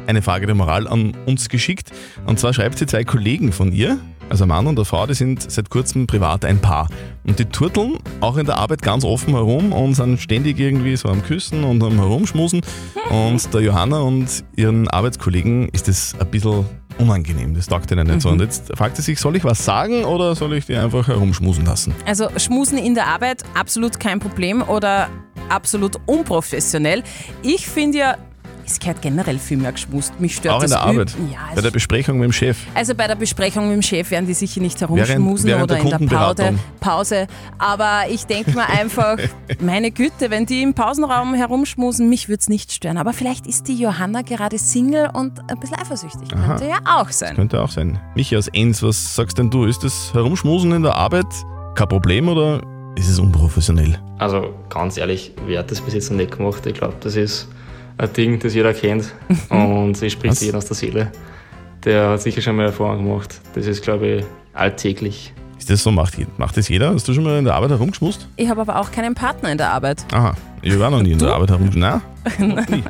eine 0.08 0.22
Frage 0.22 0.48
der 0.48 0.56
Moral 0.56 0.88
an 0.88 1.16
uns 1.26 1.48
geschickt. 1.48 1.92
Und 2.26 2.40
zwar 2.40 2.54
schreibt 2.54 2.78
sie 2.78 2.86
zwei 2.86 3.04
Kollegen 3.06 3.54
von 3.54 3.72
ihr, 3.72 4.00
also 4.32 4.46
ein 4.46 4.48
Mann 4.48 4.66
und 4.66 4.80
eine 4.80 4.86
Frau, 4.86 5.06
die 5.06 5.14
sind 5.14 5.52
seit 5.52 5.70
kurzem 5.70 6.08
privat 6.08 6.46
ein 6.46 6.60
Paar. 6.60 6.88
Und 7.28 7.38
die 7.38 7.46
turteln 7.46 7.98
auch 8.22 8.38
in 8.38 8.46
der 8.46 8.58
Arbeit 8.58 8.82
ganz 8.82 9.04
offen 9.04 9.34
herum 9.34 9.74
und 9.74 9.94
sind 9.94 10.20
ständig 10.20 10.58
irgendwie 10.58 10.96
so 10.96 11.10
am 11.10 11.22
Küssen 11.22 11.66
und 11.66 11.84
am 11.84 11.96
Herumschmusen. 11.96 12.62
Und 13.10 13.54
der 13.54 13.62
Johanna 13.62 14.00
und 14.00 14.46
ihren 14.56 14.88
Arbeitskollegen 14.88 15.68
ist 15.70 15.90
das 15.90 16.16
ein 16.18 16.28
bisschen 16.28 16.66
unangenehm. 16.98 17.54
Das 17.54 17.68
taugt 17.68 17.92
ihnen 17.92 18.08
nicht 18.08 18.22
so. 18.22 18.30
Und 18.30 18.40
jetzt 18.40 18.72
fragt 18.78 18.96
sie 18.96 19.02
sich, 19.02 19.20
soll 19.20 19.36
ich 19.36 19.44
was 19.44 19.66
sagen 19.66 20.06
oder 20.06 20.34
soll 20.34 20.54
ich 20.54 20.66
die 20.66 20.78
einfach 20.78 21.08
herumschmusen 21.08 21.66
lassen? 21.66 21.94
Also 22.06 22.30
Schmusen 22.38 22.78
in 22.78 22.96
der 22.96 23.08
Arbeit, 23.08 23.44
absolut 23.54 24.00
kein 24.00 24.20
Problem 24.20 24.62
oder 24.62 25.10
absolut 25.50 25.98
unprofessionell. 26.06 27.04
Ich 27.42 27.68
finde 27.68 27.98
ja, 27.98 28.18
es 28.66 28.80
gehört 28.80 29.02
generell 29.02 29.40
viel 29.40 29.58
mehr 29.58 29.72
geschmust. 29.72 30.20
Mich 30.20 30.36
stört 30.36 30.56
auch 30.56 30.64
in 30.64 30.70
das 30.70 30.72
der 30.72 30.82
Arbeit. 30.82 31.10
Ja, 31.32 31.40
bei 31.40 31.50
also, 31.50 31.62
der 31.62 31.72
Besprechung 31.72 32.20
mit 32.20 32.26
dem 32.26 32.34
Chef. 32.34 32.58
also 32.74 32.96
bei 32.96 33.08
der 33.08 33.16
Besprechung 33.16 33.68
mit 33.68 33.76
dem 33.76 33.82
Chef 33.82 34.12
werden 34.12 34.28
die 34.28 34.34
sicher 34.34 34.62
nicht 34.62 34.80
herumschmusen 34.80 35.48
während 35.48 35.64
oder 35.64 35.76
der 35.76 36.00
in 36.00 36.08
der 36.08 36.16
Pause. 36.18 36.60
Pause. 36.80 37.28
Aber 37.58 38.04
ich 38.10 38.26
denke 38.26 38.52
mir 38.52 38.68
einfach, 38.68 39.18
meine 39.60 39.92
Güte, 39.92 40.30
wenn 40.30 40.46
die 40.46 40.62
im 40.62 40.74
Pausenraum 40.74 41.34
herumschmusen, 41.34 42.10
mich 42.10 42.30
würde 42.30 42.42
es 42.42 42.50
nicht 42.50 42.72
stören. 42.72 42.98
Aber 42.98 43.14
vielleicht 43.14 43.48
ist 43.48 43.68
die 43.68 43.76
Johanna 43.76 44.22
gerade 44.22 44.58
Single 44.58 45.10
und 45.14 45.40
ein 45.50 45.60
bisschen 45.60 45.78
eifersüchtig. 45.78 46.34
Aha. 46.34 46.48
Könnte 46.48 46.68
ja 46.68 46.80
auch 46.86 47.10
sein. 47.10 47.36
Könnte 47.36 47.62
auch 47.62 47.72
sein. 47.72 48.00
Michi 48.16 48.38
aus 48.38 48.48
Enns, 48.50 48.84
was 48.84 49.16
sagst 49.16 49.38
denn 49.38 49.50
du? 49.50 49.66
Ist 49.66 49.84
das 49.84 50.14
Herumschmusen 50.14 50.72
in 50.72 50.84
der 50.84 50.96
Arbeit 50.96 51.26
kein 51.76 51.88
Problem 51.88 52.28
oder 52.28 52.62
ist 52.96 53.10
es 53.10 53.20
unprofessionell? 53.20 53.98
Also 54.18 54.54
ganz 54.70 54.98
ehrlich, 54.98 55.34
wer 55.46 55.60
hat 55.60 55.72
das 55.72 55.82
bis 55.82 55.94
jetzt 55.94 56.12
noch 56.12 56.18
nicht 56.18 56.38
gemacht? 56.38 56.66
Ich 56.66 56.74
glaube, 56.74 56.96
das 57.00 57.16
ist 57.16 57.48
ein 58.02 58.14
Ding, 58.14 58.40
das 58.40 58.54
jeder 58.56 58.74
kennt 58.74 59.14
und 59.50 60.02
es 60.02 60.12
spricht 60.12 60.42
jeden 60.42 60.58
aus 60.58 60.66
der 60.66 60.76
Seele. 60.76 61.12
Der 61.84 62.10
hat 62.10 62.22
sicher 62.22 62.42
schon 62.42 62.56
mal 62.56 62.66
Erfahrung 62.66 63.06
gemacht. 63.06 63.40
Das 63.54 63.68
ist, 63.68 63.84
glaube 63.84 64.08
ich, 64.08 64.26
alltäglich. 64.54 65.34
Ist 65.58 65.70
das 65.70 65.84
so? 65.84 65.92
Macht, 65.92 66.18
macht 66.40 66.58
das 66.58 66.68
jeder? 66.68 66.94
Hast 66.94 67.08
du 67.08 67.14
schon 67.14 67.24
mal 67.24 67.38
in 67.38 67.46
der 67.46 67.54
Arbeit 67.54 67.72
herumgeschmust? 67.72 68.28
Ich 68.36 68.50
habe 68.50 68.62
aber 68.62 68.80
auch 68.80 68.92
keinen 68.92 69.14
Partner 69.14 69.52
in 69.52 69.58
der 69.58 69.70
Arbeit. 69.70 70.04
Aha, 70.12 70.34
ich 70.62 70.78
war 70.80 70.90
noch 70.90 71.02
nie 71.04 71.12
in 71.12 71.20
der 71.20 71.34
Arbeit 71.34 71.52
herumgeschmust. 71.52 72.02
Nie. 72.70 72.84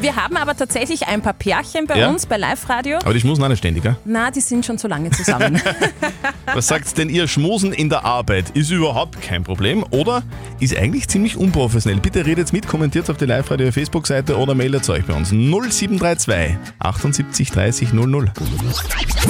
Wir 0.00 0.16
haben 0.16 0.36
aber 0.38 0.56
tatsächlich 0.56 1.06
ein 1.06 1.20
paar 1.20 1.34
Pärchen 1.34 1.86
bei 1.86 1.98
Ja? 1.98 2.08
uns 2.08 2.24
bei 2.24 2.38
Live-Radio. 2.38 2.98
Aber 3.04 3.12
die 3.12 3.20
schmusen 3.20 3.44
auch 3.44 3.48
nicht 3.48 3.58
ständig, 3.58 3.82
gell? 3.82 3.96
Na, 4.06 4.30
die 4.30 4.40
sind 4.40 4.64
schon 4.64 4.78
so 4.78 4.88
lange 4.88 5.10
zusammen. 5.10 5.60
Was 6.54 6.68
sagt 6.68 6.96
denn 6.96 7.10
ihr? 7.10 7.28
Schmusen 7.28 7.72
in 7.72 7.90
der 7.90 8.04
Arbeit 8.04 8.50
ist 8.50 8.70
überhaupt 8.70 9.20
kein 9.20 9.44
Problem 9.44 9.84
oder 9.90 10.22
ist 10.58 10.74
eigentlich 10.76 11.06
ziemlich 11.08 11.36
unprofessionell? 11.36 12.00
Bitte 12.00 12.24
redet 12.24 12.50
mit, 12.52 12.66
kommentiert 12.66 13.10
auf 13.10 13.18
die 13.18 13.26
Live-Radio 13.26 13.70
Facebook-Seite 13.72 14.38
oder 14.38 14.54
meldet 14.54 14.88
euch 14.88 15.04
bei 15.04 15.12
uns 15.12 15.30
0732 15.32 16.56
78 16.78 17.50
30 17.50 17.92
00. 17.92 18.32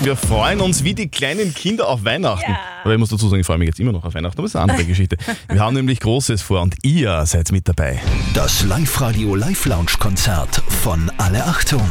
Wir 0.03 0.17
freuen 0.17 0.61
uns 0.61 0.85
wie 0.85 0.95
die 0.95 1.09
kleinen 1.09 1.53
Kinder 1.53 1.89
auf 1.89 2.05
Weihnachten. 2.05 2.57
Aber 2.83 2.93
ich 2.93 2.99
muss 2.99 3.09
dazu 3.11 3.29
sagen, 3.29 3.41
ich 3.41 3.47
freue 3.47 3.59
mich 3.59 3.69
jetzt 3.69 3.81
immer 3.81 3.93
noch 3.93 4.05
auf 4.05 4.15
Weihnachten, 4.15 4.39
aber 4.39 4.43
das 4.47 4.53
ist 4.53 4.57
eine 4.57 4.73
andere 4.73 4.87
Geschichte. 4.87 5.17
Wir 5.49 5.61
haben 5.61 5.75
nämlich 5.75 6.01
Großes 6.01 6.43
vor 6.43 6.61
und 6.63 6.75
ihr 6.83 7.25
seid 7.27 7.53
mit 7.53 7.69
dabei. 7.69 8.01
Das 8.35 8.63
Live-Radio 8.65 9.35
Live-Lounge-Konzert 9.35 10.63
von 10.83 11.11
Alle 11.19 11.45
Achtung. 11.45 11.89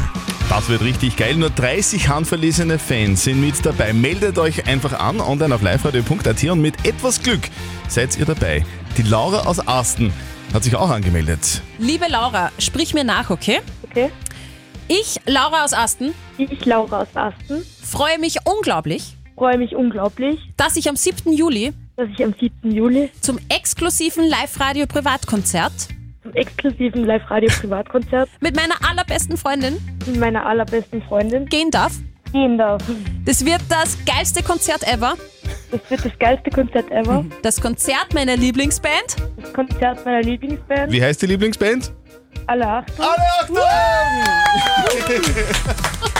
Das 0.49 0.67
wird 0.69 0.81
richtig 0.81 1.15
geil. 1.15 1.35
Nur 1.35 1.51
30 1.51 2.09
handverlesene 2.09 2.79
Fans 2.79 3.23
sind 3.23 3.39
mit 3.39 3.63
dabei. 3.65 3.93
Meldet 3.93 4.37
euch 4.39 4.65
einfach 4.67 4.99
an 4.99 5.21
online 5.21 5.53
auf 5.53 5.61
liveradio.at 5.61 6.43
und 6.45 6.61
mit 6.61 6.85
etwas 6.87 7.21
Glück 7.21 7.41
seid 7.87 8.17
ihr 8.17 8.25
dabei. 8.25 8.65
Die 8.97 9.03
Laura 9.03 9.41
aus 9.47 9.59
Asten 9.67 10.11
hat 10.53 10.63
sich 10.63 10.75
auch 10.75 10.89
angemeldet. 10.89 11.61
Liebe 11.77 12.05
Laura, 12.07 12.51
sprich 12.57 12.93
mir 12.95 13.03
nach, 13.03 13.29
okay? 13.29 13.59
Okay. 13.89 14.09
Ich, 14.87 15.19
Laura 15.27 15.63
aus 15.63 15.73
Asten, 15.73 16.13
Ich, 16.39 16.65
Laura 16.65 17.01
aus 17.01 17.09
Asten, 17.13 17.63
freue 17.83 18.17
mich 18.17 18.37
unglaublich, 18.45 19.15
freue 19.39 19.57
mich 19.57 19.73
unglaublich, 19.73 20.37
dass 20.57 20.75
ich 20.75 20.89
am 20.89 20.97
7. 20.97 21.31
Juli 21.31 21.71
dass 21.95 22.09
ich 22.09 22.23
am 22.23 22.33
7. 22.37 22.71
Juli 22.71 23.09
zum 23.21 23.39
exklusiven 23.47 24.27
Live-Radio-Privatkonzert 24.27 25.71
zum 26.23 26.33
exklusiven 26.33 27.05
Live-Radio-Privatkonzert 27.05 28.29
mit 28.41 28.57
meiner 28.57 28.75
allerbesten 28.85 29.37
Freundin 29.37 29.77
mit 30.05 30.17
meiner 30.17 30.45
allerbesten 30.45 31.01
Freundin 31.03 31.45
gehen 31.45 31.71
darf. 31.71 31.93
gehen 32.33 32.57
darf. 32.57 32.83
Das 33.23 33.45
wird 33.45 33.61
das 33.69 33.97
geilste 34.05 34.43
Konzert 34.43 34.83
ever. 34.83 35.13
Das 35.71 35.89
wird 35.89 36.03
das 36.03 36.19
geilste 36.19 36.49
Konzert 36.49 36.91
ever. 36.91 37.23
Das 37.41 37.61
Konzert 37.61 38.13
meiner 38.13 38.35
Lieblingsband. 38.35 39.15
Das 39.37 39.53
Konzert 39.53 40.05
meiner 40.05 40.21
Lieblingsband. 40.21 40.91
Wie 40.91 41.01
heißt 41.01 41.21
die 41.21 41.27
Lieblingsband? 41.27 41.93
Alle 42.45 42.67
Achtung. 42.67 43.05
Alle 43.05 43.23
Achtung! 43.39 43.57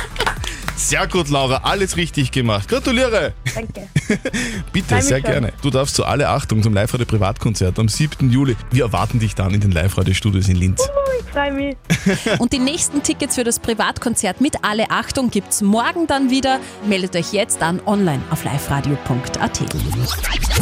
Sehr 0.80 1.06
gut, 1.08 1.28
Laura. 1.30 1.58
Alles 1.64 1.98
richtig 1.98 2.32
gemacht. 2.32 2.70
Gratuliere. 2.70 3.34
Danke. 3.54 3.90
Bitte, 4.72 4.96
mich 4.96 5.04
sehr 5.04 5.20
schon. 5.20 5.30
gerne. 5.30 5.54
Du 5.62 5.70
darfst 5.70 5.94
zu 5.94 6.06
alle 6.06 6.30
Achtung 6.30 6.64
zum 6.64 6.74
Live-Radio 6.74 7.06
Privatkonzert 7.06 7.78
am 7.78 7.90
7. 7.90 8.32
Juli. 8.32 8.56
Wir 8.72 8.86
erwarten 8.86 9.20
dich 9.20 9.36
dann 9.36 9.54
in 9.54 9.60
den 9.60 9.72
Live-Radio-Studios 9.72 10.48
in 10.48 10.56
Linz. 10.56 10.82
Oh, 10.90 11.12
ich 11.20 11.26
freue 11.30 11.52
mich. 11.52 11.76
Und 12.40 12.54
die 12.54 12.60
nächsten 12.60 13.04
Tickets 13.04 13.36
für 13.36 13.44
das 13.44 13.60
Privatkonzert 13.60 14.40
mit 14.40 14.64
Alle 14.64 14.90
Achtung 14.90 15.30
gibt's 15.30 15.62
morgen 15.62 16.08
dann 16.08 16.30
wieder. 16.30 16.60
Meldet 16.88 17.14
euch 17.18 17.34
jetzt 17.34 17.62
an 17.62 17.82
online 17.86 18.22
auf 18.32 18.46
liveradio.at. 18.46 19.62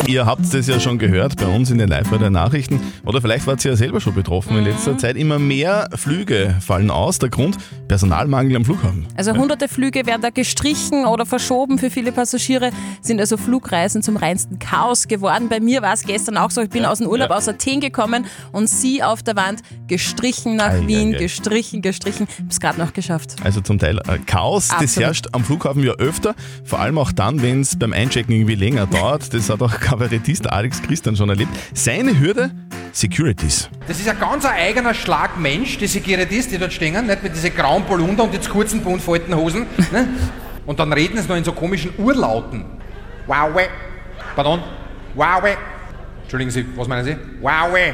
Ihr 0.07 0.25
habt 0.25 0.51
es 0.51 0.67
ja 0.67 0.79
schon 0.79 0.97
gehört 0.97 1.35
bei 1.37 1.45
uns 1.45 1.69
in 1.69 1.77
den 1.77 1.89
Live-Radio-Nachrichten 1.89 2.81
oder 3.05 3.21
vielleicht 3.21 3.45
wart 3.45 3.63
ihr 3.63 3.71
ja 3.71 3.77
selber 3.77 4.01
schon 4.01 4.15
betroffen 4.15 4.57
in 4.57 4.63
letzter 4.63 4.97
Zeit. 4.97 5.15
Immer 5.15 5.37
mehr 5.37 5.89
Flüge 5.95 6.55
fallen 6.59 6.89
aus. 6.89 7.19
Der 7.19 7.29
Grund? 7.29 7.57
Personalmangel 7.87 8.55
am 8.55 8.65
Flughafen. 8.65 9.05
Also 9.15 9.35
hunderte 9.35 9.67
Flüge 9.67 10.06
werden 10.07 10.21
da 10.21 10.29
gestrichen 10.31 11.05
oder 11.05 11.25
verschoben 11.25 11.77
für 11.77 11.89
viele 11.91 12.11
Passagiere, 12.11 12.71
sind 13.01 13.19
also 13.19 13.37
Flugreisen 13.37 14.01
zum 14.01 14.17
reinsten 14.17 14.57
Chaos 14.59 15.07
geworden. 15.07 15.49
Bei 15.49 15.59
mir 15.59 15.81
war 15.81 15.93
es 15.93 16.03
gestern 16.03 16.37
auch 16.37 16.49
so, 16.51 16.61
ich 16.61 16.69
bin 16.69 16.85
aus 16.85 16.97
dem 16.99 17.07
Urlaub 17.07 17.29
Ja. 17.29 17.35
aus 17.37 17.47
Athen 17.47 17.79
gekommen 17.81 18.25
und 18.51 18.69
sie 18.69 19.03
auf 19.03 19.21
der 19.21 19.35
Wand 19.35 19.61
gestrichen 19.87 20.55
nach 20.55 20.71
Ei, 20.71 20.87
Wien, 20.87 21.13
ei. 21.15 21.17
gestrichen, 21.19 21.81
gestrichen. 21.81 22.27
Hab's 22.43 22.59
gerade 22.59 22.79
noch 22.79 22.93
geschafft. 22.93 23.35
Also 23.43 23.61
zum 23.61 23.77
Teil 23.79 23.99
äh, 23.99 24.17
Chaos, 24.25 24.69
das 24.69 24.77
Absolut. 24.79 25.05
herrscht 25.05 25.27
am 25.33 25.43
Flughafen 25.43 25.83
ja 25.83 25.93
öfter, 25.93 26.33
vor 26.63 26.79
allem 26.79 26.97
auch 26.97 27.11
dann, 27.11 27.41
wenn 27.41 27.61
es 27.61 27.77
beim 27.77 27.93
Einchecken 27.93 28.33
irgendwie 28.33 28.55
länger 28.55 28.87
dauert. 28.87 29.33
Das 29.33 29.49
hat 29.49 29.61
auch 29.61 29.79
Kabarettist 29.79 30.49
Alex 30.49 30.81
Christian 30.81 31.15
schon 31.15 31.29
erlebt. 31.29 31.51
Seine 31.73 32.17
Hürde? 32.19 32.51
Securities. 32.97 33.69
Das 33.87 33.99
ist 33.99 34.09
ein 34.09 34.19
ganz 34.19 34.43
eigener 34.43 34.93
Schlag 34.95 35.37
Mensch, 35.39 35.77
die 35.77 35.85
Securities, 35.85 36.47
die 36.49 36.57
dort 36.57 36.73
stehen, 36.73 37.05
nicht 37.05 37.21
mit 37.21 37.35
diesen 37.35 37.55
grauen 37.55 37.85
Polunder 37.85 38.23
und 38.23 38.33
jetzt 38.33 38.49
kurzen, 38.49 38.81
buntfalten 38.81 39.35
Hosen. 39.35 39.67
Ne? 39.91 40.07
Und 40.65 40.79
dann 40.79 40.91
reden 40.91 41.21
sie 41.21 41.27
noch 41.27 41.35
in 41.35 41.43
so 41.43 41.51
komischen 41.51 41.93
Urlauten. 41.97 42.65
Wow, 43.27 43.55
weh. 43.55 43.67
Pardon? 44.35 44.63
Wow, 45.13 45.43
weh. 45.43 45.55
Entschuldigen 46.23 46.49
Sie, 46.51 46.65
was 46.75 46.87
meinen 46.87 47.05
Sie? 47.05 47.15
Wow, 47.39 47.71
weh. 47.71 47.93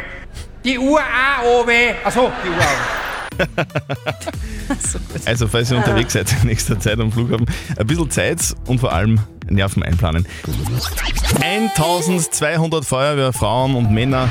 Die 0.64 0.80
Uhr 0.80 1.00
auch, 1.00 1.66
oh. 1.66 1.70
Achso, 2.04 2.32
die 2.44 2.50
Uhr 2.50 2.56
auch. 2.58 3.04
Also 5.26 5.48
falls 5.48 5.72
ihr 5.72 5.78
unterwegs 5.78 6.14
seid 6.14 6.32
in 6.42 6.48
nächster 6.48 6.80
Zeit 6.80 7.00
am 7.00 7.12
Flughafen, 7.12 7.46
ein 7.78 7.88
bisschen 7.88 8.10
Zeit 8.10 8.56
und 8.68 8.80
vor 8.80 8.94
allem 8.94 9.20
Nerven 9.50 9.84
einplanen. 9.84 10.26
1200 11.42 12.86
Feuerwehrfrauen 12.86 13.76
und 13.76 13.92
Männer 13.92 14.30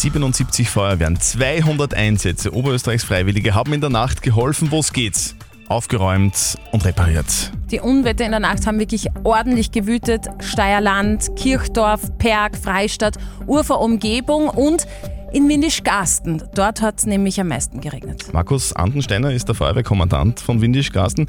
77 0.00 0.68
Feuerwehren, 0.68 1.20
200 1.20 1.94
Einsätze. 1.94 2.54
Oberösterreichs 2.54 3.04
Freiwillige 3.04 3.54
haben 3.54 3.72
in 3.72 3.80
der 3.80 3.90
Nacht 3.90 4.22
geholfen, 4.22 4.70
wo 4.70 4.80
es 4.80 4.92
geht. 4.92 5.34
Aufgeräumt 5.68 6.58
und 6.72 6.84
repariert. 6.84 7.52
Die 7.70 7.80
Unwetter 7.80 8.24
in 8.24 8.32
der 8.32 8.40
Nacht 8.40 8.66
haben 8.66 8.78
wirklich 8.78 9.06
ordentlich 9.24 9.72
gewütet. 9.72 10.26
Steierland, 10.40 11.34
Kirchdorf, 11.36 12.18
Perg, 12.18 12.56
Freistadt, 12.56 13.16
Ufer 13.46 13.80
Umgebung 13.80 14.48
und 14.48 14.86
in 15.32 15.48
Windischgarsten. 15.48 16.42
Dort 16.54 16.82
hat 16.82 16.98
es 16.98 17.06
nämlich 17.06 17.40
am 17.40 17.48
meisten 17.48 17.80
geregnet. 17.80 18.32
Markus 18.32 18.72
Andensteiner 18.74 19.32
ist 19.32 19.48
der 19.48 19.54
Feuerwehrkommandant 19.54 20.40
von 20.40 20.60
Windischgarsten. 20.60 21.26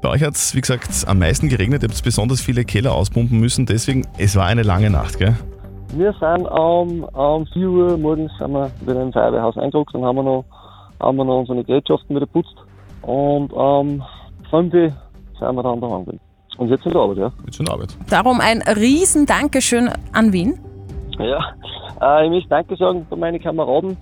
Bei 0.00 0.08
euch 0.08 0.22
hat 0.22 0.36
es, 0.36 0.54
wie 0.54 0.60
gesagt, 0.62 0.88
am 1.06 1.18
meisten 1.18 1.48
geregnet. 1.48 1.82
Ihr 1.82 1.90
habt 1.90 2.02
besonders 2.02 2.40
viele 2.40 2.64
Keller 2.64 2.94
auspumpen 2.94 3.38
müssen. 3.38 3.66
Deswegen, 3.66 4.06
es 4.16 4.36
war 4.36 4.46
eine 4.46 4.62
lange 4.62 4.88
Nacht, 4.88 5.18
gell? 5.18 5.36
Wir 5.92 6.12
sind 6.12 6.46
um, 6.46 7.02
um 7.02 7.46
4 7.46 7.68
Uhr 7.68 7.98
morgens 7.98 8.30
sind 8.38 8.52
wir 8.52 8.70
wieder 8.80 9.02
im 9.02 9.12
Feuerwehrhaus 9.12 9.56
eingerückt 9.56 9.92
und 9.94 10.04
haben 10.04 10.16
wir 10.16 10.22
noch, 10.22 10.44
haben 11.00 11.16
wir 11.16 11.24
noch 11.24 11.40
unsere 11.40 11.64
Gerätschaften 11.64 12.14
wieder 12.14 12.26
putzt. 12.26 12.54
Und 13.02 13.52
um 13.52 14.02
5 14.50 14.72
Uhr 14.72 14.92
sind 15.38 15.56
wir 15.56 15.62
dann 15.62 15.80
daheim 15.80 16.04
gewesen. 16.04 16.20
Und 16.58 16.68
jetzt 16.68 16.86
in 16.86 16.92
der 16.92 17.00
Arbeit, 17.00 17.18
ja. 17.18 17.32
Jetzt 17.44 17.58
in 17.58 17.66
der 17.66 17.74
Arbeit. 17.74 17.96
Darum 18.08 18.40
ein 18.40 18.62
riesen 18.62 19.26
Dankeschön 19.26 19.90
an 20.12 20.32
Wien. 20.32 20.60
Ja, 21.18 21.54
äh, 22.00 22.26
ich 22.26 22.30
möchte 22.30 22.48
Danke 22.50 22.76
sagen 22.76 23.06
bei 23.10 23.16
meinen 23.16 23.40
Kameraden 23.40 23.96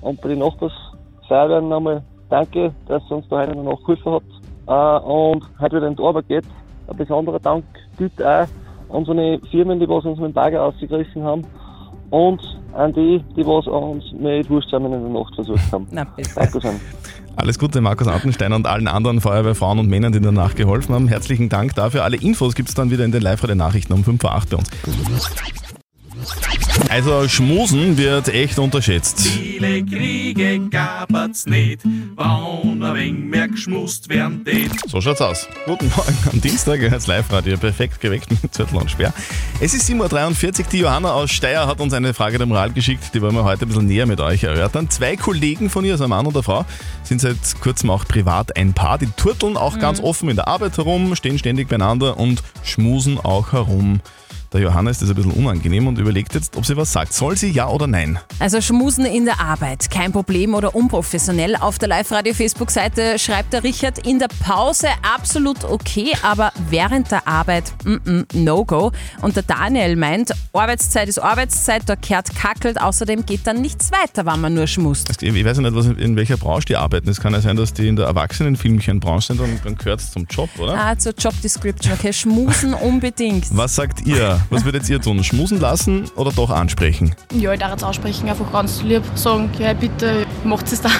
und 0.00 0.20
bei 0.22 0.28
den 0.28 0.38
Nachbarsfeuerwehren 0.38 1.68
nochmal 1.68 2.02
Danke, 2.30 2.72
dass 2.88 3.02
ihr 3.10 3.16
uns 3.16 3.28
da 3.28 3.40
heute 3.40 3.54
noch 3.54 3.78
nachgeholfen 3.78 4.12
habt. 4.12 4.24
Äh, 4.66 5.06
und 5.06 5.44
heute 5.60 5.76
wieder 5.76 5.88
in 5.88 5.96
die 5.96 6.02
Arbeit 6.02 6.28
geht. 6.28 6.44
Ein 6.88 6.96
besonderer 6.96 7.38
Dank 7.38 7.64
gilt 7.98 8.22
auch 8.24 8.46
unseren 8.94 9.40
Firmen, 9.50 9.80
die 9.80 9.88
was 9.88 10.04
uns 10.04 10.18
mit 10.18 10.28
dem 10.28 10.32
Bagger 10.32 10.62
ausgerissen 10.62 11.22
haben. 11.22 11.42
Und 12.10 12.40
an 12.74 12.92
die, 12.92 13.22
die 13.36 13.44
was 13.44 13.66
uns 13.66 14.04
mit 14.12 14.48
Wurstsamen 14.48 14.92
in 14.92 15.02
der 15.02 15.10
Nacht 15.10 15.34
versucht 15.34 15.72
haben. 15.72 15.86
Na, 15.90 16.04
bitte. 16.04 16.30
Danke 16.34 16.60
schön. 16.60 16.80
Alles 17.36 17.58
Gute, 17.58 17.80
Markus 17.80 18.06
Antensteiner 18.06 18.54
und 18.54 18.66
allen 18.66 18.86
anderen 18.86 19.20
Feuerwehrfrauen 19.20 19.80
und 19.80 19.88
Männern, 19.88 20.12
die 20.12 20.20
danach 20.20 20.54
geholfen 20.54 20.94
haben. 20.94 21.08
Herzlichen 21.08 21.48
Dank 21.48 21.74
dafür. 21.74 22.04
Alle 22.04 22.16
Infos 22.16 22.54
gibt 22.54 22.68
es 22.68 22.74
dann 22.76 22.90
wieder 22.90 23.04
in 23.04 23.10
den 23.10 23.22
Live-Radio-Nachrichten 23.22 23.92
um 23.92 24.04
5 24.04 24.20
vor 24.20 24.34
8 24.34 24.50
bei 24.50 24.56
uns. 24.58 24.70
Also 26.94 27.26
Schmusen 27.26 27.98
wird 27.98 28.28
echt 28.28 28.56
unterschätzt. 28.60 29.18
Viele 29.20 29.84
Kriege 29.84 30.60
gab's 30.70 31.44
nicht, 31.44 31.80
wann 32.14 32.80
ein 32.84 32.94
wenig 32.94 33.24
mehr 33.24 33.48
geschmust 33.48 34.08
werden 34.08 34.44
tät. 34.44 34.70
So 34.86 35.00
schaut's 35.00 35.20
aus. 35.20 35.48
Guten 35.66 35.88
Morgen 35.88 36.16
am 36.32 36.40
Dienstag, 36.40 36.78
hört's 36.78 37.08
Live-Radio, 37.08 37.56
perfekt 37.56 38.00
geweckt 38.00 38.30
mit 38.30 38.54
Zettel 38.54 38.78
und 38.78 38.92
Sperr. 38.92 39.12
Es 39.60 39.74
ist 39.74 39.90
7.43 39.90 40.60
Uhr, 40.60 40.66
die 40.70 40.78
Johanna 40.78 41.14
aus 41.14 41.32
Steyr 41.32 41.66
hat 41.66 41.80
uns 41.80 41.92
eine 41.94 42.14
Frage 42.14 42.38
der 42.38 42.46
Moral 42.46 42.70
geschickt, 42.70 43.12
die 43.12 43.20
wollen 43.20 43.34
wir 43.34 43.42
heute 43.42 43.64
ein 43.64 43.68
bisschen 43.70 43.86
näher 43.86 44.06
mit 44.06 44.20
euch 44.20 44.44
erörtern. 44.44 44.88
Zwei 44.88 45.16
Kollegen 45.16 45.70
von 45.70 45.84
ihr, 45.84 45.94
also 45.94 46.04
ein 46.04 46.10
Mann 46.10 46.26
und 46.26 46.36
eine 46.36 46.44
Frau, 46.44 46.64
sind 47.02 47.20
seit 47.20 47.60
kurzem 47.60 47.90
auch 47.90 48.06
privat 48.06 48.56
ein 48.56 48.72
Paar. 48.72 48.98
Die 48.98 49.08
turteln 49.16 49.56
auch 49.56 49.80
ganz 49.80 49.98
offen 49.98 50.28
in 50.28 50.36
der 50.36 50.46
Arbeit 50.46 50.76
herum, 50.76 51.16
stehen 51.16 51.40
ständig 51.40 51.68
beieinander 51.68 52.20
und 52.20 52.44
schmusen 52.62 53.18
auch 53.18 53.50
herum. 53.50 54.00
Der 54.54 54.60
Johanna 54.60 54.90
ist 54.90 55.02
das 55.02 55.08
ein 55.08 55.16
bisschen 55.16 55.32
unangenehm 55.32 55.88
und 55.88 55.98
überlegt 55.98 56.32
jetzt, 56.32 56.56
ob 56.56 56.64
sie 56.64 56.76
was 56.76 56.92
sagt. 56.92 57.12
Soll 57.12 57.36
sie 57.36 57.50
ja 57.50 57.68
oder 57.68 57.88
nein? 57.88 58.20
Also 58.38 58.60
Schmusen 58.60 59.04
in 59.04 59.24
der 59.24 59.40
Arbeit, 59.40 59.90
kein 59.90 60.12
Problem 60.12 60.54
oder 60.54 60.76
unprofessionell. 60.76 61.56
Auf 61.56 61.80
der 61.80 61.88
Live-Radio-Facebook-Seite 61.88 63.18
schreibt 63.18 63.52
der 63.52 63.64
Richard, 63.64 64.06
in 64.06 64.20
der 64.20 64.28
Pause 64.28 64.86
absolut 65.02 65.64
okay, 65.64 66.12
aber 66.22 66.52
während 66.70 67.10
der 67.10 67.26
Arbeit 67.26 67.72
no-go. 68.32 68.92
Und 69.22 69.34
der 69.34 69.42
Daniel 69.42 69.96
meint, 69.96 70.30
Arbeitszeit 70.52 71.08
ist 71.08 71.18
Arbeitszeit, 71.18 71.82
da 71.86 71.96
kehrt 71.96 72.32
kackelt, 72.36 72.80
außerdem 72.80 73.26
geht 73.26 73.48
dann 73.48 73.60
nichts 73.60 73.90
weiter, 73.90 74.24
wenn 74.24 74.40
man 74.40 74.54
nur 74.54 74.68
schmust. 74.68 75.20
Ich 75.20 75.44
weiß 75.44 75.56
ja 75.56 75.62
nicht, 75.64 75.74
was, 75.74 75.86
in 75.86 76.14
welcher 76.14 76.36
Branche 76.36 76.66
die 76.66 76.76
arbeiten. 76.76 77.08
Es 77.08 77.20
kann 77.20 77.32
ja 77.32 77.40
sein, 77.40 77.56
dass 77.56 77.72
die 77.72 77.88
in 77.88 77.96
der 77.96 78.06
Erwachsenenfilmchenbranche 78.06 79.26
sind 79.34 79.40
und 79.40 79.64
dann 79.64 79.74
gehört 79.74 79.98
es 79.98 80.12
zum 80.12 80.26
Job, 80.30 80.48
oder? 80.60 80.78
Ah, 80.78 80.96
zur 80.96 81.12
Job 81.18 81.34
Description, 81.42 81.92
okay, 81.92 82.12
schmusen 82.12 82.72
unbedingt. 82.74 83.46
Was 83.50 83.74
sagt 83.74 84.06
ihr? 84.06 84.43
Was 84.50 84.64
würdet 84.64 84.88
ihr 84.88 85.00
tun? 85.00 85.22
Schmusen 85.24 85.60
lassen 85.60 86.04
oder 86.16 86.30
doch 86.32 86.50
ansprechen? 86.50 87.14
Ja, 87.32 87.52
ich 87.52 87.60
darf 87.60 87.72
jetzt 87.72 87.84
aussprechen, 87.84 88.28
einfach 88.28 88.50
ganz 88.52 88.82
lieb 88.82 89.02
sagen, 89.14 89.50
ja 89.58 89.72
bitte, 89.72 90.26
macht 90.44 90.70
es 90.72 90.80
da. 90.82 90.90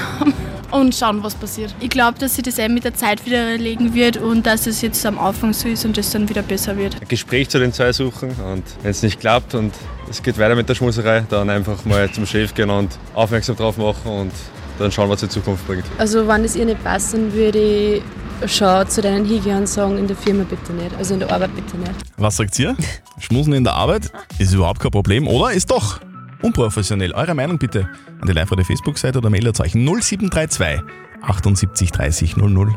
und 0.70 0.94
schauen, 0.94 1.22
was 1.22 1.34
passiert. 1.34 1.74
Ich 1.80 1.90
glaube, 1.90 2.18
dass 2.18 2.34
sich 2.34 2.44
das 2.44 2.58
eben 2.58 2.74
mit 2.74 2.84
der 2.84 2.94
Zeit 2.94 3.24
wieder 3.26 3.38
erlegen 3.38 3.94
wird 3.94 4.16
und 4.16 4.44
dass 4.44 4.66
es 4.66 4.82
jetzt 4.82 5.04
am 5.06 5.18
Anfang 5.18 5.52
so 5.52 5.68
ist 5.68 5.84
und 5.84 5.96
es 5.98 6.10
dann 6.10 6.28
wieder 6.28 6.42
besser 6.42 6.76
wird. 6.76 6.96
Ein 7.00 7.08
Gespräch 7.08 7.48
zu 7.48 7.58
den 7.58 7.72
zwei 7.72 7.92
suchen 7.92 8.30
und 8.30 8.64
wenn 8.82 8.90
es 8.90 9.02
nicht 9.02 9.20
klappt 9.20 9.54
und 9.54 9.72
es 10.10 10.22
geht 10.22 10.36
weiter 10.38 10.54
mit 10.56 10.68
der 10.68 10.74
Schmuserei, 10.74 11.24
dann 11.28 11.48
einfach 11.50 11.84
mal 11.84 12.10
zum 12.10 12.26
Chef 12.26 12.54
gehen 12.54 12.70
und 12.70 12.90
aufmerksam 13.14 13.56
drauf 13.56 13.76
machen 13.76 14.10
und 14.10 14.32
dann 14.78 14.90
schauen, 14.90 15.08
was 15.08 15.20
die 15.20 15.28
Zukunft 15.28 15.66
bringt. 15.66 15.84
Also 15.98 16.26
wenn 16.26 16.44
es 16.44 16.56
ihr 16.56 16.64
nicht 16.64 16.82
passt, 16.82 17.14
dann 17.14 17.32
würde 17.32 17.58
ich 17.58 18.02
schon 18.46 18.88
zu 18.88 19.00
deinen 19.00 19.24
hingehen 19.24 19.58
und 19.58 19.68
sagen, 19.68 19.96
in 19.98 20.06
der 20.06 20.16
Firma 20.16 20.44
bitte 20.44 20.72
nicht, 20.72 20.94
also 20.96 21.14
in 21.14 21.20
der 21.20 21.32
Arbeit 21.32 21.54
bitte 21.54 21.76
nicht. 21.76 21.92
Was 22.16 22.36
sagt 22.36 22.58
ihr? 22.58 22.76
Schmusen 23.18 23.52
in 23.52 23.64
der 23.64 23.74
Arbeit 23.74 24.10
ist 24.38 24.52
überhaupt 24.52 24.80
kein 24.80 24.90
Problem, 24.90 25.28
oder? 25.28 25.52
Ist 25.52 25.70
doch 25.70 26.00
unprofessionell. 26.42 27.12
Eure 27.12 27.34
Meinung 27.34 27.58
bitte 27.58 27.88
an 28.20 28.26
die 28.26 28.32
live 28.32 28.50
der 28.50 28.64
Facebook-Seite 28.64 29.18
oder 29.18 29.30
Mailerzeichen 29.30 29.84
0732 29.84 30.82
78 31.22 31.90
30 31.90 32.36
00. 32.36 32.74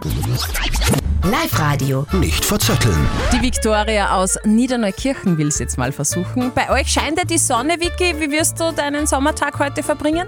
Live-Radio. 1.23 2.05
Nicht 2.13 2.45
verzetteln. 2.45 2.95
Die 3.33 3.41
Viktoria 3.41 4.15
aus 4.15 4.37
Niederneukirchen 4.45 5.37
will 5.37 5.47
es 5.47 5.59
jetzt 5.59 5.77
mal 5.77 5.91
versuchen. 5.91 6.53
Bei 6.55 6.69
euch 6.69 6.87
scheint 6.87 7.17
ja 7.17 7.25
die 7.25 7.37
Sonne, 7.37 7.75
Vicky. 7.79 8.15
Wie 8.19 8.31
wirst 8.31 8.59
du 8.59 8.71
deinen 8.71 9.07
Sommertag 9.07 9.59
heute 9.59 9.83
verbringen? 9.83 10.27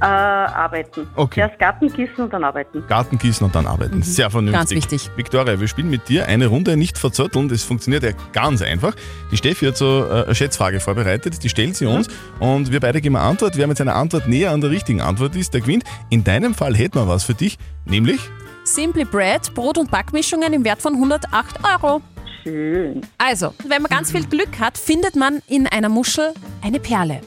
Äh, 0.00 0.04
arbeiten. 0.04 1.06
Okay. 1.14 1.40
Erst 1.40 1.58
Garten 1.58 1.90
gießen 1.90 2.16
und 2.16 2.32
dann 2.32 2.44
arbeiten. 2.44 2.84
Garten 2.86 3.16
gießen 3.18 3.46
und 3.46 3.54
dann 3.54 3.66
arbeiten. 3.66 4.02
Sehr 4.02 4.30
vernünftig. 4.30 4.58
Ganz 4.58 4.70
wichtig. 4.70 5.10
Viktoria, 5.16 5.58
wir 5.58 5.68
spielen 5.68 5.88
mit 5.88 6.08
dir 6.08 6.26
eine 6.26 6.48
Runde 6.48 6.76
nicht 6.76 6.98
verzötteln. 6.98 7.48
Das 7.48 7.62
funktioniert 7.62 8.02
ja 8.02 8.10
ganz 8.32 8.60
einfach. 8.60 8.94
Die 9.30 9.38
Steffi 9.38 9.66
hat 9.66 9.76
so 9.76 10.04
äh, 10.04 10.24
eine 10.24 10.34
Schätzfrage 10.34 10.80
vorbereitet, 10.80 11.42
die 11.42 11.48
stellt 11.48 11.76
sie 11.76 11.86
uns 11.86 12.08
und 12.40 12.72
wir 12.72 12.80
beide 12.80 13.00
geben 13.00 13.16
eine 13.16 13.24
Antwort. 13.24 13.56
Wer 13.56 13.66
mit 13.66 13.78
seiner 13.78 13.94
Antwort 13.96 14.28
näher 14.28 14.50
an 14.50 14.60
der 14.60 14.70
richtigen 14.70 15.00
Antwort 15.00 15.34
ist, 15.34 15.54
der 15.54 15.62
gewinnt. 15.62 15.84
In 16.10 16.24
deinem 16.24 16.54
Fall 16.54 16.74
hätten 16.74 16.98
wir 16.98 17.08
was 17.08 17.24
für 17.24 17.34
dich, 17.34 17.58
nämlich 17.86 18.20
Simply 18.64 19.04
Bread, 19.04 19.54
Brot- 19.54 19.78
und 19.78 19.90
Backmischungen 19.90 20.52
im 20.52 20.64
Wert 20.64 20.82
von 20.82 20.94
108 20.94 21.58
Euro. 21.64 22.02
Schön. 22.42 23.00
Also, 23.18 23.54
wenn 23.66 23.82
man 23.82 23.90
ganz 23.90 24.12
viel 24.12 24.26
Glück 24.26 24.60
hat, 24.60 24.76
findet 24.76 25.16
man 25.16 25.40
in 25.46 25.66
einer 25.66 25.88
Muschel 25.88 26.32
eine 26.62 26.80
Perle. 26.80 27.20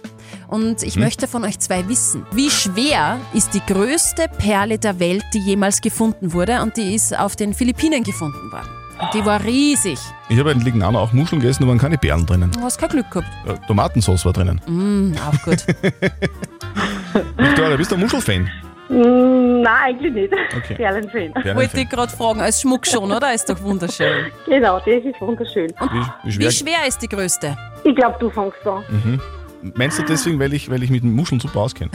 Und 0.49 0.81
ich 0.83 0.95
Mhm. 0.95 1.03
möchte 1.03 1.27
von 1.27 1.43
euch 1.45 1.59
zwei 1.59 1.87
wissen, 1.87 2.25
wie 2.31 2.49
schwer 2.49 3.17
ist 3.33 3.53
die 3.53 3.61
größte 3.71 4.25
Perle 4.39 4.79
der 4.79 4.99
Welt, 4.99 5.23
die 5.33 5.39
jemals 5.39 5.79
gefunden 5.79 6.33
wurde? 6.33 6.61
Und 6.61 6.75
die 6.75 6.95
ist 6.95 7.17
auf 7.17 7.35
den 7.35 7.53
Philippinen 7.53 8.03
gefunden 8.03 8.51
worden. 8.51 8.67
Und 8.99 9.13
die 9.13 9.23
war 9.25 9.41
riesig. 9.43 9.99
Ich 10.27 10.37
habe 10.39 10.51
in 10.51 10.59
Lignano 10.61 10.99
auch 10.99 11.13
Muscheln 11.13 11.39
gegessen, 11.39 11.63
da 11.63 11.69
waren 11.69 11.77
keine 11.77 11.97
Beeren 11.97 12.25
drinnen. 12.25 12.51
Du 12.51 12.59
hast 12.61 12.77
kein 12.79 12.89
Glück 12.89 13.09
gehabt. 13.11 13.27
Äh, 13.47 13.53
Tomatensauce 13.67 14.25
war 14.25 14.33
drinnen. 14.33 14.59
Mm, 14.67 15.13
auch 15.19 15.41
gut. 15.43 15.65
Viktoria, 17.37 17.75
bist 17.77 17.91
du 17.91 17.95
ein 17.95 18.01
Muschelfan? 18.01 18.49
Mm, 18.89 19.61
nein, 19.61 19.67
eigentlich 19.95 20.13
nicht. 20.13 20.33
Okay. 20.57 20.75
Perlenfan. 20.75 21.11
Perlenfan. 21.31 21.55
Wollte 21.55 21.79
ich 21.79 21.89
gerade 21.89 22.11
fragen, 22.11 22.41
als 22.41 22.59
Schmuck 22.61 22.85
schon, 22.87 23.11
oder? 23.11 23.33
Ist 23.33 23.49
doch 23.49 23.61
wunderschön. 23.61 24.25
Genau, 24.47 24.79
das 24.79 24.87
ist 25.03 25.21
wunderschön. 25.21 25.67
Wie, 25.79 26.27
wie 26.27 26.31
schwer? 26.31 26.47
Wie 26.47 26.51
schwer 26.51 26.87
ist 26.87 27.01
die 27.01 27.07
größte? 27.07 27.55
Ich 27.83 27.95
glaube, 27.95 28.17
du 28.19 28.29
fängst 28.29 28.65
an. 28.65 28.83
Mhm. 28.89 29.21
Meinst 29.61 29.99
du 29.99 30.03
deswegen, 30.03 30.39
weil 30.39 30.53
ich, 30.53 30.69
weil 30.69 30.83
ich 30.83 30.89
mit 30.89 31.03
den 31.03 31.13
Muscheln 31.13 31.39
super 31.39 31.61
auskenne? 31.61 31.91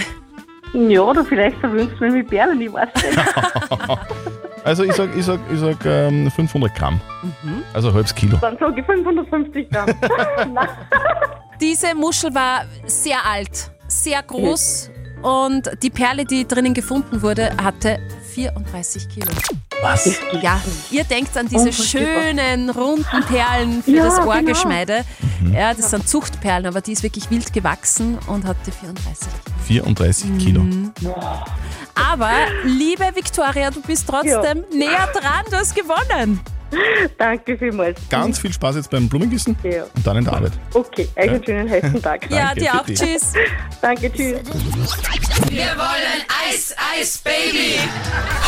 Ja, 0.75 1.03
oder 1.03 1.25
vielleicht 1.25 1.57
verwöhnst 1.59 1.95
du 1.99 2.05
mich 2.05 2.15
mit 2.15 2.29
Perlen, 2.29 2.61
ich 2.61 2.73
weiß 2.73 2.89
nicht. 2.95 3.19
Also 4.65 4.83
ich 4.83 4.95
sag, 4.95 5.15
ich 5.15 5.27
sag, 5.27 5.41
ich 5.53 5.59
sag 5.59 5.77
ähm, 5.85 6.31
500 6.31 6.75
Gramm. 6.75 6.99
Also 7.75 7.89
ein 7.89 7.95
halbes 7.95 8.15
Kilo. 8.15 8.39
Dann 8.41 8.57
sage 8.57 8.81
ich 8.81 8.87
550 8.87 9.69
Gramm. 9.69 9.91
Nein. 10.55 10.69
Diese 11.61 11.95
Muschel 11.95 12.35
war 12.35 12.65
sehr 12.87 13.19
alt, 13.31 13.71
sehr 13.89 14.23
groß 14.23 14.91
und 15.21 15.71
die 15.83 15.91
Perle, 15.91 16.25
die 16.25 16.49
drinnen 16.49 16.73
gefunden 16.73 17.21
wurde, 17.21 17.51
hatte 17.63 17.99
34 18.35 19.09
Kilo. 19.09 19.31
Was? 19.81 20.11
Ja, 20.43 20.61
ihr 20.91 21.05
denkt 21.05 21.37
an 21.37 21.49
diese 21.49 21.73
schönen, 21.73 22.71
runden 22.71 23.23
Perlen 23.29 23.83
für 23.83 23.91
Ja, 23.93 24.05
das 24.05 24.17
genau. 24.17 24.29
Ohrgeschmeide. 24.29 25.05
Ja, 25.53 25.75
das 25.75 25.91
sind 25.91 26.09
Zuchtperlen, 26.09 26.67
aber 26.67 26.81
die 26.81 26.93
ist 26.93 27.03
wirklich 27.03 27.31
wild 27.31 27.53
gewachsen 27.53 28.19
und 28.27 28.45
hatte 28.45 28.73
34 28.73 29.29
34 29.67 30.39
Kilo. 30.39 30.63
Mhm. 30.63 30.93
Aber, 31.95 32.33
liebe 32.65 33.05
Viktoria, 33.15 33.71
du 33.71 33.81
bist 33.83 34.07
trotzdem 34.09 34.65
näher 34.73 35.09
dran, 35.13 35.45
du 35.51 35.57
hast 35.57 35.75
gewonnen. 35.75 36.41
Danke 37.19 37.57
vielmals. 37.59 38.01
Ganz 38.11 38.39
viel 38.39 38.53
Spaß 38.53 38.77
jetzt 38.77 38.91
beim 38.91 39.09
Blumengießen 39.09 39.57
Ja. 39.63 39.85
und 39.95 40.07
dann 40.07 40.17
in 40.19 40.25
der 40.25 40.33
Arbeit. 40.35 40.53
Okay, 40.73 41.09
einen 41.17 41.45
schönen 41.45 41.69
heißen 41.71 42.03
Tag. 42.03 42.31
Ja, 42.31 42.55
dir 42.55 42.75
auch. 42.75 42.87
Tschüss. 42.87 43.33
Danke, 43.81 44.13
tschüss. 44.13 44.41
Wir 45.51 45.67
wollen 45.77 46.23
Eis, 46.49 46.75
Eis, 46.99 47.19
Baby. 47.19 47.79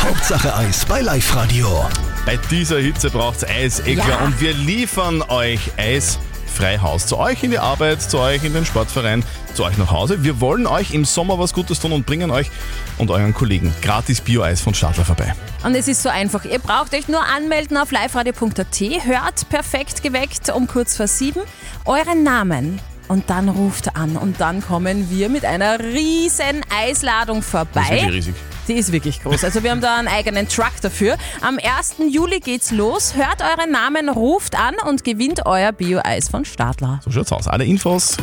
Hauptsache 0.02 0.54
Eis 0.56 0.84
bei 0.84 1.00
Live 1.00 1.34
Radio. 1.36 1.84
Bei 2.24 2.36
dieser 2.50 2.78
Hitze 2.78 3.10
braucht's 3.10 3.44
Eis, 3.44 3.80
eh 3.86 3.94
klar. 3.94 4.08
Ja. 4.08 4.18
Und 4.24 4.40
wir 4.40 4.52
liefern 4.54 5.22
euch 5.28 5.60
Eis 5.76 6.18
frei 6.56 6.78
Haus. 6.78 7.06
Zu 7.06 7.18
euch 7.18 7.42
in 7.42 7.50
die 7.50 7.58
Arbeit, 7.58 8.00
zu 8.00 8.18
euch 8.18 8.42
in 8.42 8.54
den 8.54 8.64
Sportverein, 8.64 9.22
zu 9.54 9.64
euch 9.64 9.76
nach 9.76 9.90
Hause. 9.90 10.24
Wir 10.24 10.40
wollen 10.40 10.66
euch 10.66 10.92
im 10.92 11.04
Sommer 11.04 11.38
was 11.38 11.52
Gutes 11.52 11.80
tun 11.80 11.92
und 11.92 12.06
bringen 12.06 12.30
euch 12.30 12.50
und 12.96 13.10
euren 13.10 13.34
Kollegen 13.34 13.74
gratis 13.82 14.22
Bio-Eis 14.22 14.62
von 14.62 14.72
Stadler 14.72 15.04
vorbei. 15.04 15.34
Und 15.64 15.74
es 15.74 15.86
ist 15.86 16.02
so 16.02 16.08
einfach. 16.08 16.44
Ihr 16.46 16.58
braucht 16.58 16.94
euch 16.94 17.08
nur 17.08 17.22
anmelden 17.22 17.76
auf 17.76 17.90
liveradio.at, 17.90 18.80
hört 19.04 19.48
perfekt 19.50 20.02
geweckt 20.02 20.48
um 20.48 20.66
kurz 20.66 20.96
vor 20.96 21.06
sieben 21.06 21.42
euren 21.84 22.22
Namen 22.22 22.80
und 23.08 23.28
dann 23.28 23.50
ruft 23.50 23.94
an 23.94 24.16
und 24.16 24.40
dann 24.40 24.62
kommen 24.62 25.10
wir 25.10 25.28
mit 25.28 25.44
einer 25.44 25.78
riesen 25.78 26.62
Eisladung 26.74 27.42
vorbei. 27.42 27.86
Das 27.90 28.02
ist 28.02 28.08
riesig. 28.08 28.34
Die 28.68 28.74
ist 28.74 28.92
wirklich 28.92 29.22
groß. 29.22 29.44
Also 29.44 29.62
wir 29.62 29.70
haben 29.70 29.80
da 29.80 29.96
einen 29.96 30.08
eigenen 30.08 30.48
Truck 30.48 30.80
dafür. 30.82 31.16
Am 31.40 31.58
1. 31.58 31.96
Juli 32.10 32.40
geht's 32.40 32.70
los. 32.70 33.14
Hört 33.14 33.40
euren 33.40 33.70
Namen, 33.70 34.08
ruft 34.08 34.58
an 34.58 34.74
und 34.88 35.04
gewinnt 35.04 35.46
euer 35.46 35.72
Bio-Eis 35.72 36.28
von 36.28 36.44
Stadler. 36.44 37.00
So 37.04 37.10
schaut's 37.10 37.32
aus. 37.32 37.46
Alle 37.48 37.64
Infos 37.64 38.16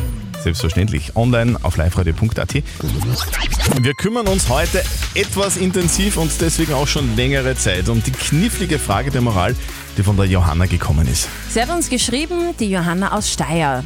selbstverständlich 0.44 1.16
online 1.16 1.58
auf 1.64 1.78
liveradio.at. 1.78 2.54
Wir 2.54 3.94
kümmern 3.94 4.28
uns 4.28 4.50
heute 4.50 4.84
etwas 5.16 5.58
intensiv 5.58 6.18
und 6.18 6.32
deswegen 6.42 6.74
auch 6.74 6.88
schon 6.88 7.16
längere 7.16 7.56
Zeit 7.56 7.90
um 7.90 8.04
die 8.04 8.12
knifflige 8.12 8.78
Frage 8.78 9.10
der 9.10 9.22
Moral, 9.22 9.56
die 9.98 10.04
von 10.04 10.18
der 10.18 10.26
Johanna 10.26 10.66
gekommen 10.66 11.08
ist. 11.08 11.30
Sie 11.50 11.62
hat 11.62 11.70
uns 11.70 11.90
geschrieben, 11.90 12.54
die 12.60 12.70
Johanna 12.70 13.14
aus 13.14 13.32
Steyr. 13.32 13.84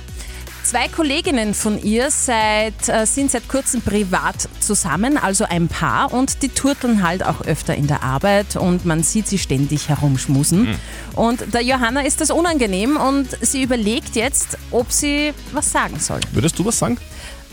Zwei 0.67 0.89
Kolleginnen 0.89 1.53
von 1.53 1.81
ihr 1.81 2.11
seit, 2.11 2.89
äh, 2.89 3.05
sind 3.05 3.31
seit 3.31 3.47
kurzem 3.47 3.81
privat 3.81 4.49
zusammen, 4.59 5.17
also 5.17 5.45
ein 5.45 5.69
Paar, 5.69 6.11
und 6.11 6.43
die 6.43 6.49
turteln 6.49 7.03
halt 7.07 7.25
auch 7.25 7.39
öfter 7.39 7.73
in 7.73 7.87
der 7.87 8.03
Arbeit 8.03 8.57
und 8.57 8.83
man 8.83 9.01
sieht 9.01 9.29
sie 9.29 9.37
ständig 9.37 9.87
herumschmusen. 9.87 10.77
Und 11.15 11.53
der 11.53 11.61
Johanna 11.61 12.01
ist 12.01 12.19
das 12.19 12.31
unangenehm 12.31 12.97
und 12.97 13.29
sie 13.39 13.63
überlegt 13.63 14.17
jetzt, 14.17 14.57
ob 14.71 14.91
sie 14.91 15.33
was 15.53 15.71
sagen 15.71 16.01
soll. 16.01 16.19
Würdest 16.33 16.59
du 16.59 16.65
was 16.65 16.77
sagen? 16.77 16.97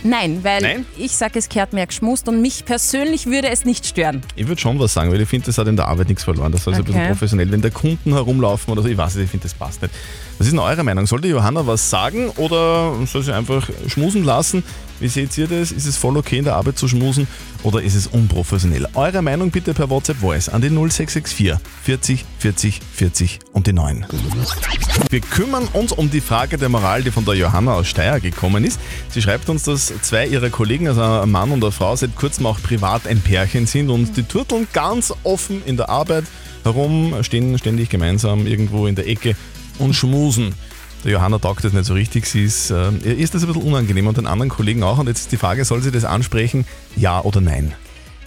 Nein, 0.07 0.41
weil 0.43 0.61
Nein? 0.61 0.87
ich 0.99 1.17
sage, 1.17 1.39
es 1.39 1.49
kehrt 1.49 1.73
mehr 1.73 1.87
geschmust 1.87 2.29
und 2.29 2.43
mich 2.43 2.67
persönlich 2.67 3.25
würde 3.25 3.49
es 3.49 3.65
nicht 3.65 3.87
stören. 3.87 4.21
Ich 4.37 4.47
würde 4.47 4.61
schon 4.61 4.79
was 4.79 4.93
sagen, 4.93 5.11
weil 5.11 5.21
ich 5.21 5.29
finde, 5.29 5.47
das 5.47 5.57
hat 5.57 5.67
in 5.67 5.77
der 5.77 5.89
Arbeit 5.89 6.09
nichts 6.09 6.25
verloren. 6.25 6.53
Das 6.53 6.61
ist 6.61 6.69
also 6.69 6.81
ein 6.81 6.85
bisschen 6.85 7.01
Okay. 7.01 7.11
professionell. 7.13 7.51
Wenn 7.51 7.63
da 7.63 7.71
Kunden 7.71 8.13
herumlaufen 8.13 8.71
oder 8.71 8.83
so, 8.83 8.89
ich 8.89 8.99
weiß 8.99 9.15
nicht, 9.15 9.25
ich 9.25 9.31
finde, 9.31 9.45
das 9.45 9.55
passt 9.55 9.81
nicht. 9.81 9.95
Was 10.37 10.47
ist 10.47 10.53
denn 10.53 10.59
eure 10.61 10.85
Meinung? 10.85 11.07
Sollte 11.07 11.27
Johanna 11.29 11.67
was 11.67 11.89
sagen 11.89 12.29
oder 12.37 12.95
soll 13.07 13.23
sie 13.23 13.35
einfach 13.35 13.67
schmusen 13.89 14.25
lassen? 14.25 14.63
Wie 15.01 15.09
seht 15.09 15.37
ihr 15.39 15.49
das? 15.49 15.73
Ist 15.73 15.87
es 15.87 15.97
voll 15.97 16.17
okay 16.17 16.39
in 16.39 16.45
der 16.45 16.55
Arbeit 16.55 16.79
zu 16.79 16.89
schmusen 16.89 17.27
oder 17.63 17.83
ist 17.83 17.95
es 17.95 18.07
unprofessionell? 18.07 18.87
Eure 18.95 19.23
Meinung 19.23 19.51
bitte 19.51 19.75
per 19.75 19.91
WhatsApp 19.91 20.19
Voice 20.19 20.49
an 20.49 20.61
die 20.61 20.69
0664 20.69 21.55
40 21.83 22.25
40 22.39 22.81
40 22.95 23.39
und 23.53 23.67
die 23.67 23.73
9. 23.73 24.07
Wir 25.11 25.21
kümmern 25.21 25.69
uns 25.73 25.93
um 25.93 26.11
die 26.11 26.21
Frage 26.21 26.59
der 26.59 26.69
Moral, 26.69 27.03
die 27.03 27.11
von 27.11 27.25
der 27.25 27.35
Johanna 27.35 27.75
aus 27.75 27.89
Steyr 27.89 28.21
gekommen 28.21 28.65
ist. 28.65 28.79
Sie 29.11 29.21
schreibt 29.21 29.49
uns, 29.49 29.65
dass 29.65 29.93
zwei 30.03 30.27
ihrer 30.27 30.51
Kollegen, 30.51 30.89
also 30.89 31.03
ein 31.03 31.31
Mann 31.31 31.51
und 31.51 31.63
eine 31.63 31.73
Frau, 31.73 31.97
seit 31.97 32.15
kurzem 32.17 32.47
auch 32.47 32.61
privat 32.63 33.07
ein 33.07 33.21
Pärchen 33.21 33.67
sind 33.67 33.91
und 33.91 34.17
die 34.17 34.23
turteln 34.23 34.69
ganz 34.73 35.13
offen 35.25 35.63
in 35.67 35.77
der 35.77 35.89
Arbeit 35.89 36.25
herum, 36.63 37.15
stehen 37.23 37.59
ständig 37.59 37.91
gemeinsam 37.91 38.47
irgendwo 38.47 38.87
in 38.87 38.95
der 38.95 39.09
Ecke 39.09 39.37
und 39.79 39.95
schmusen. 39.95 40.55
Der 41.05 41.13
Johanna 41.13 41.39
taugt 41.39 41.63
das 41.65 41.75
nicht 41.75 41.85
so 41.85 41.93
richtig. 41.93 42.25
Sie 42.27 42.45
ist, 42.45 42.71
äh, 42.71 42.91
ihr 43.05 43.19
ist 43.19 43.35
das 43.35 43.43
ein 43.43 43.49
bisschen 43.49 43.63
unangenehm 43.63 44.07
und 44.07 44.17
den 44.17 44.27
anderen 44.27 44.49
Kollegen 44.49 44.83
auch. 44.83 44.99
Und 44.99 45.07
jetzt 45.07 45.21
ist 45.21 45.33
die 45.33 45.37
Frage, 45.37 45.65
soll 45.67 45.83
sie 45.83 45.91
das 45.91 46.05
ansprechen, 46.05 46.65
ja 46.97 47.21
oder 47.21 47.43
nein? 47.43 47.75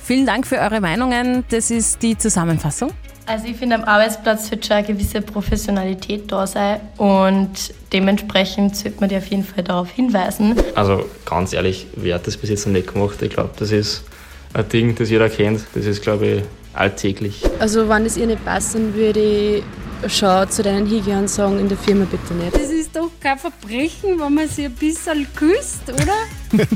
Vielen 0.03 0.27
Dank 0.27 0.45
für 0.45 0.57
eure 0.57 0.79
Meinungen. 0.79 1.43
Das 1.49 1.71
ist 1.71 2.03
die 2.03 2.17
Zusammenfassung. 2.17 2.91
Also 3.25 3.45
ich 3.47 3.57
finde, 3.57 3.75
am 3.75 3.83
Arbeitsplatz 3.83 4.49
wird 4.51 4.65
schon 4.65 4.77
eine 4.77 4.87
gewisse 4.87 5.21
Professionalität 5.21 6.31
da 6.31 6.47
sein 6.47 6.79
und 6.95 7.73
dementsprechend 7.91 8.77
sollte 8.77 9.01
man 9.01 9.09
die 9.09 9.17
auf 9.17 9.25
jeden 9.25 9.43
Fall 9.43 9.65
darauf 9.65 9.89
hinweisen. 9.89 10.55
Also 10.75 11.03
ganz 11.25 11.51
ehrlich, 11.51 11.87
wer 11.97 12.15
hat 12.15 12.25
das 12.25 12.37
bis 12.37 12.49
jetzt 12.49 12.65
noch 12.67 12.73
nicht 12.73 12.93
gemacht? 12.93 13.21
Ich 13.21 13.31
glaube, 13.31 13.49
das 13.57 13.71
ist 13.71 14.05
ein 14.53 14.69
Ding, 14.69 14.95
das 14.95 15.09
jeder 15.09 15.29
kennt. 15.29 15.61
Das 15.73 15.85
ist, 15.85 16.01
glaube 16.01 16.27
ich, 16.27 16.43
alltäglich. 16.73 17.43
Also 17.59 17.89
wenn 17.89 18.05
es 18.05 18.15
ihr 18.15 18.27
nicht 18.27 18.45
passt, 18.45 18.75
dann 18.75 18.93
würde 18.93 19.19
ich 19.19 19.63
schau 20.07 20.45
zu 20.45 20.63
deinen 20.63 20.87
und 20.87 21.29
sagen, 21.29 21.59
in 21.59 21.69
der 21.69 21.77
Firma 21.77 22.05
bitte 22.05 22.33
nicht. 22.33 22.53
Das 22.55 22.69
ist 22.69 22.95
doch 22.95 23.09
kein 23.19 23.37
Verbrechen, 23.37 24.19
wenn 24.19 24.33
man 24.33 24.47
sich 24.47 24.65
ein 24.65 24.73
bisschen 24.73 25.27
küsst, 25.35 25.83
oder? 25.89 26.65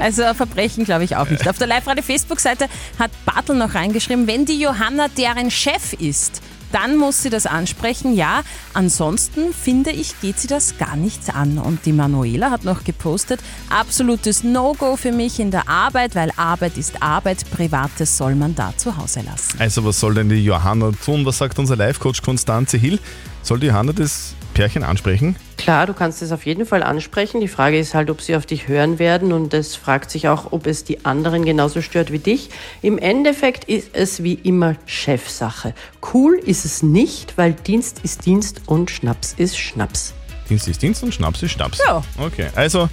Also 0.00 0.24
ein 0.24 0.34
Verbrechen 0.34 0.84
glaube 0.84 1.04
ich 1.04 1.16
auch 1.16 1.28
nicht. 1.28 1.46
Auf 1.48 1.58
der 1.58 1.66
Live-Radio-Facebook-Seite 1.66 2.66
hat 2.98 3.10
Bartel 3.24 3.56
noch 3.56 3.74
reingeschrieben, 3.74 4.26
wenn 4.26 4.44
die 4.44 4.58
Johanna 4.58 5.08
deren 5.08 5.50
Chef 5.50 5.92
ist, 5.94 6.42
dann 6.72 6.96
muss 6.96 7.22
sie 7.22 7.30
das 7.30 7.46
ansprechen, 7.46 8.14
ja. 8.14 8.42
Ansonsten 8.74 9.52
finde 9.52 9.90
ich, 9.90 10.20
geht 10.20 10.38
sie 10.38 10.48
das 10.48 10.78
gar 10.78 10.96
nichts 10.96 11.30
an. 11.30 11.58
Und 11.58 11.86
die 11.86 11.92
Manuela 11.92 12.50
hat 12.50 12.64
noch 12.64 12.84
gepostet, 12.84 13.40
absolutes 13.68 14.42
No-Go 14.42 14.96
für 14.96 15.12
mich 15.12 15.38
in 15.40 15.50
der 15.50 15.68
Arbeit, 15.68 16.14
weil 16.14 16.30
Arbeit 16.36 16.76
ist 16.76 17.02
Arbeit, 17.02 17.48
Privates 17.50 18.16
soll 18.16 18.34
man 18.34 18.54
da 18.54 18.72
zu 18.76 18.96
Hause 18.96 19.20
lassen. 19.20 19.58
Also 19.58 19.84
was 19.84 20.00
soll 20.00 20.14
denn 20.14 20.28
die 20.28 20.44
Johanna 20.44 20.92
tun? 21.04 21.24
Was 21.26 21.38
sagt 21.38 21.58
unser 21.58 21.76
Live-Coach 21.76 22.22
Konstanze 22.22 22.78
Hill? 22.78 22.98
Soll 23.42 23.60
die 23.60 23.66
Johanna 23.66 23.92
das 23.92 24.34
Pärchen 24.54 24.84
ansprechen? 24.84 25.36
Klar, 25.62 25.86
du 25.86 25.94
kannst 25.94 26.22
es 26.22 26.32
auf 26.32 26.44
jeden 26.44 26.66
Fall 26.66 26.82
ansprechen. 26.82 27.40
Die 27.40 27.46
Frage 27.46 27.78
ist 27.78 27.94
halt, 27.94 28.10
ob 28.10 28.20
sie 28.20 28.34
auf 28.34 28.46
dich 28.46 28.66
hören 28.66 28.98
werden 28.98 29.32
und 29.32 29.54
es 29.54 29.76
fragt 29.76 30.10
sich 30.10 30.26
auch, 30.26 30.50
ob 30.50 30.66
es 30.66 30.82
die 30.82 31.04
anderen 31.04 31.44
genauso 31.44 31.82
stört 31.82 32.10
wie 32.10 32.18
dich. 32.18 32.50
Im 32.82 32.98
Endeffekt 32.98 33.62
ist 33.66 33.90
es 33.92 34.24
wie 34.24 34.34
immer 34.34 34.74
Chefsache. 34.86 35.72
Cool 36.12 36.34
ist 36.44 36.64
es 36.64 36.82
nicht, 36.82 37.38
weil 37.38 37.52
Dienst 37.52 38.00
ist 38.02 38.26
Dienst 38.26 38.62
und 38.66 38.90
Schnaps 38.90 39.34
ist 39.38 39.56
Schnaps. 39.56 40.14
Dienst 40.48 40.66
ist 40.66 40.82
Dienst 40.82 41.04
und 41.04 41.14
Schnaps 41.14 41.40
ist 41.44 41.52
Schnaps. 41.52 41.78
Ja. 41.86 42.02
Okay, 42.18 42.48
also 42.56 42.88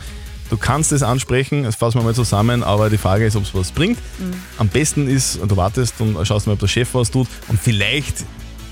du 0.52 0.58
kannst 0.58 0.92
es 0.92 1.02
ansprechen, 1.02 1.64
das 1.64 1.76
fassen 1.76 1.98
wir 1.98 2.04
mal 2.04 2.14
zusammen, 2.14 2.62
aber 2.62 2.92
die 2.92 3.00
Frage 3.00 3.26
ist, 3.26 3.36
ob 3.36 3.46
es 3.46 3.56
was 3.56 3.72
bringt. 3.72 3.98
Mhm. 4.20 4.34
Am 4.60 4.68
besten 4.68 5.08
ist, 5.08 5.40
du 5.44 5.58
wartest 5.58 6.00
und 6.02 6.24
schaust 6.24 6.46
mal, 6.46 6.54
ob 6.54 6.60
der 6.60 6.68
Chef 6.68 6.94
was 6.94 7.10
tut 7.10 7.28
und 7.48 7.60
vielleicht, 7.60 8.18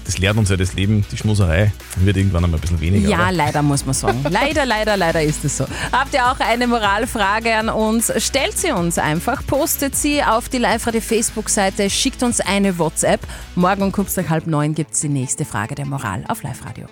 das 0.07 0.19
lehrt 0.19 0.37
uns 0.37 0.49
ja 0.49 0.55
das 0.55 0.73
Leben, 0.73 1.05
die 1.11 1.17
Schmuserei 1.17 1.73
wird 1.97 2.15
irgendwann 2.15 2.45
einmal 2.45 2.57
ein 2.57 2.61
bisschen 2.61 2.79
weniger. 2.79 3.09
Ja, 3.09 3.23
oder? 3.23 3.31
leider 3.33 3.61
muss 3.61 3.85
man 3.85 3.93
sagen. 3.93 4.23
Leider, 4.29 4.65
leider, 4.65 4.95
leider 4.95 5.21
ist 5.21 5.43
es 5.43 5.57
so. 5.57 5.65
Habt 5.91 6.13
ihr 6.13 6.25
auch 6.31 6.39
eine 6.39 6.65
Moralfrage 6.67 7.53
an 7.55 7.69
uns? 7.69 8.11
Stellt 8.17 8.57
sie 8.57 8.71
uns 8.71 8.97
einfach, 8.97 9.45
postet 9.45 9.95
sie 9.95 10.23
auf 10.23 10.47
die 10.47 10.59
Live-Radio-Facebook-Seite, 10.59 11.89
schickt 11.89 12.23
uns 12.23 12.39
eine 12.39 12.79
WhatsApp. 12.79 13.19
Morgen 13.55 13.83
um 13.83 13.91
kurz 13.91 14.15
nach 14.15 14.29
halb 14.29 14.47
neun 14.47 14.73
gibt 14.75 14.93
es 14.93 15.01
die 15.01 15.09
nächste 15.09 15.43
Frage 15.43 15.75
der 15.75 15.85
Moral 15.85 16.23
auf 16.27 16.41
Live-Radio. 16.41 16.87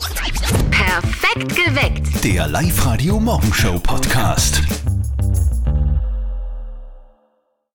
Perfekt 0.72 1.56
geweckt. 1.56 2.24
Der 2.24 2.48
Live-Radio 2.48 3.20
Morgenshow 3.20 3.80
Podcast. 3.80 4.62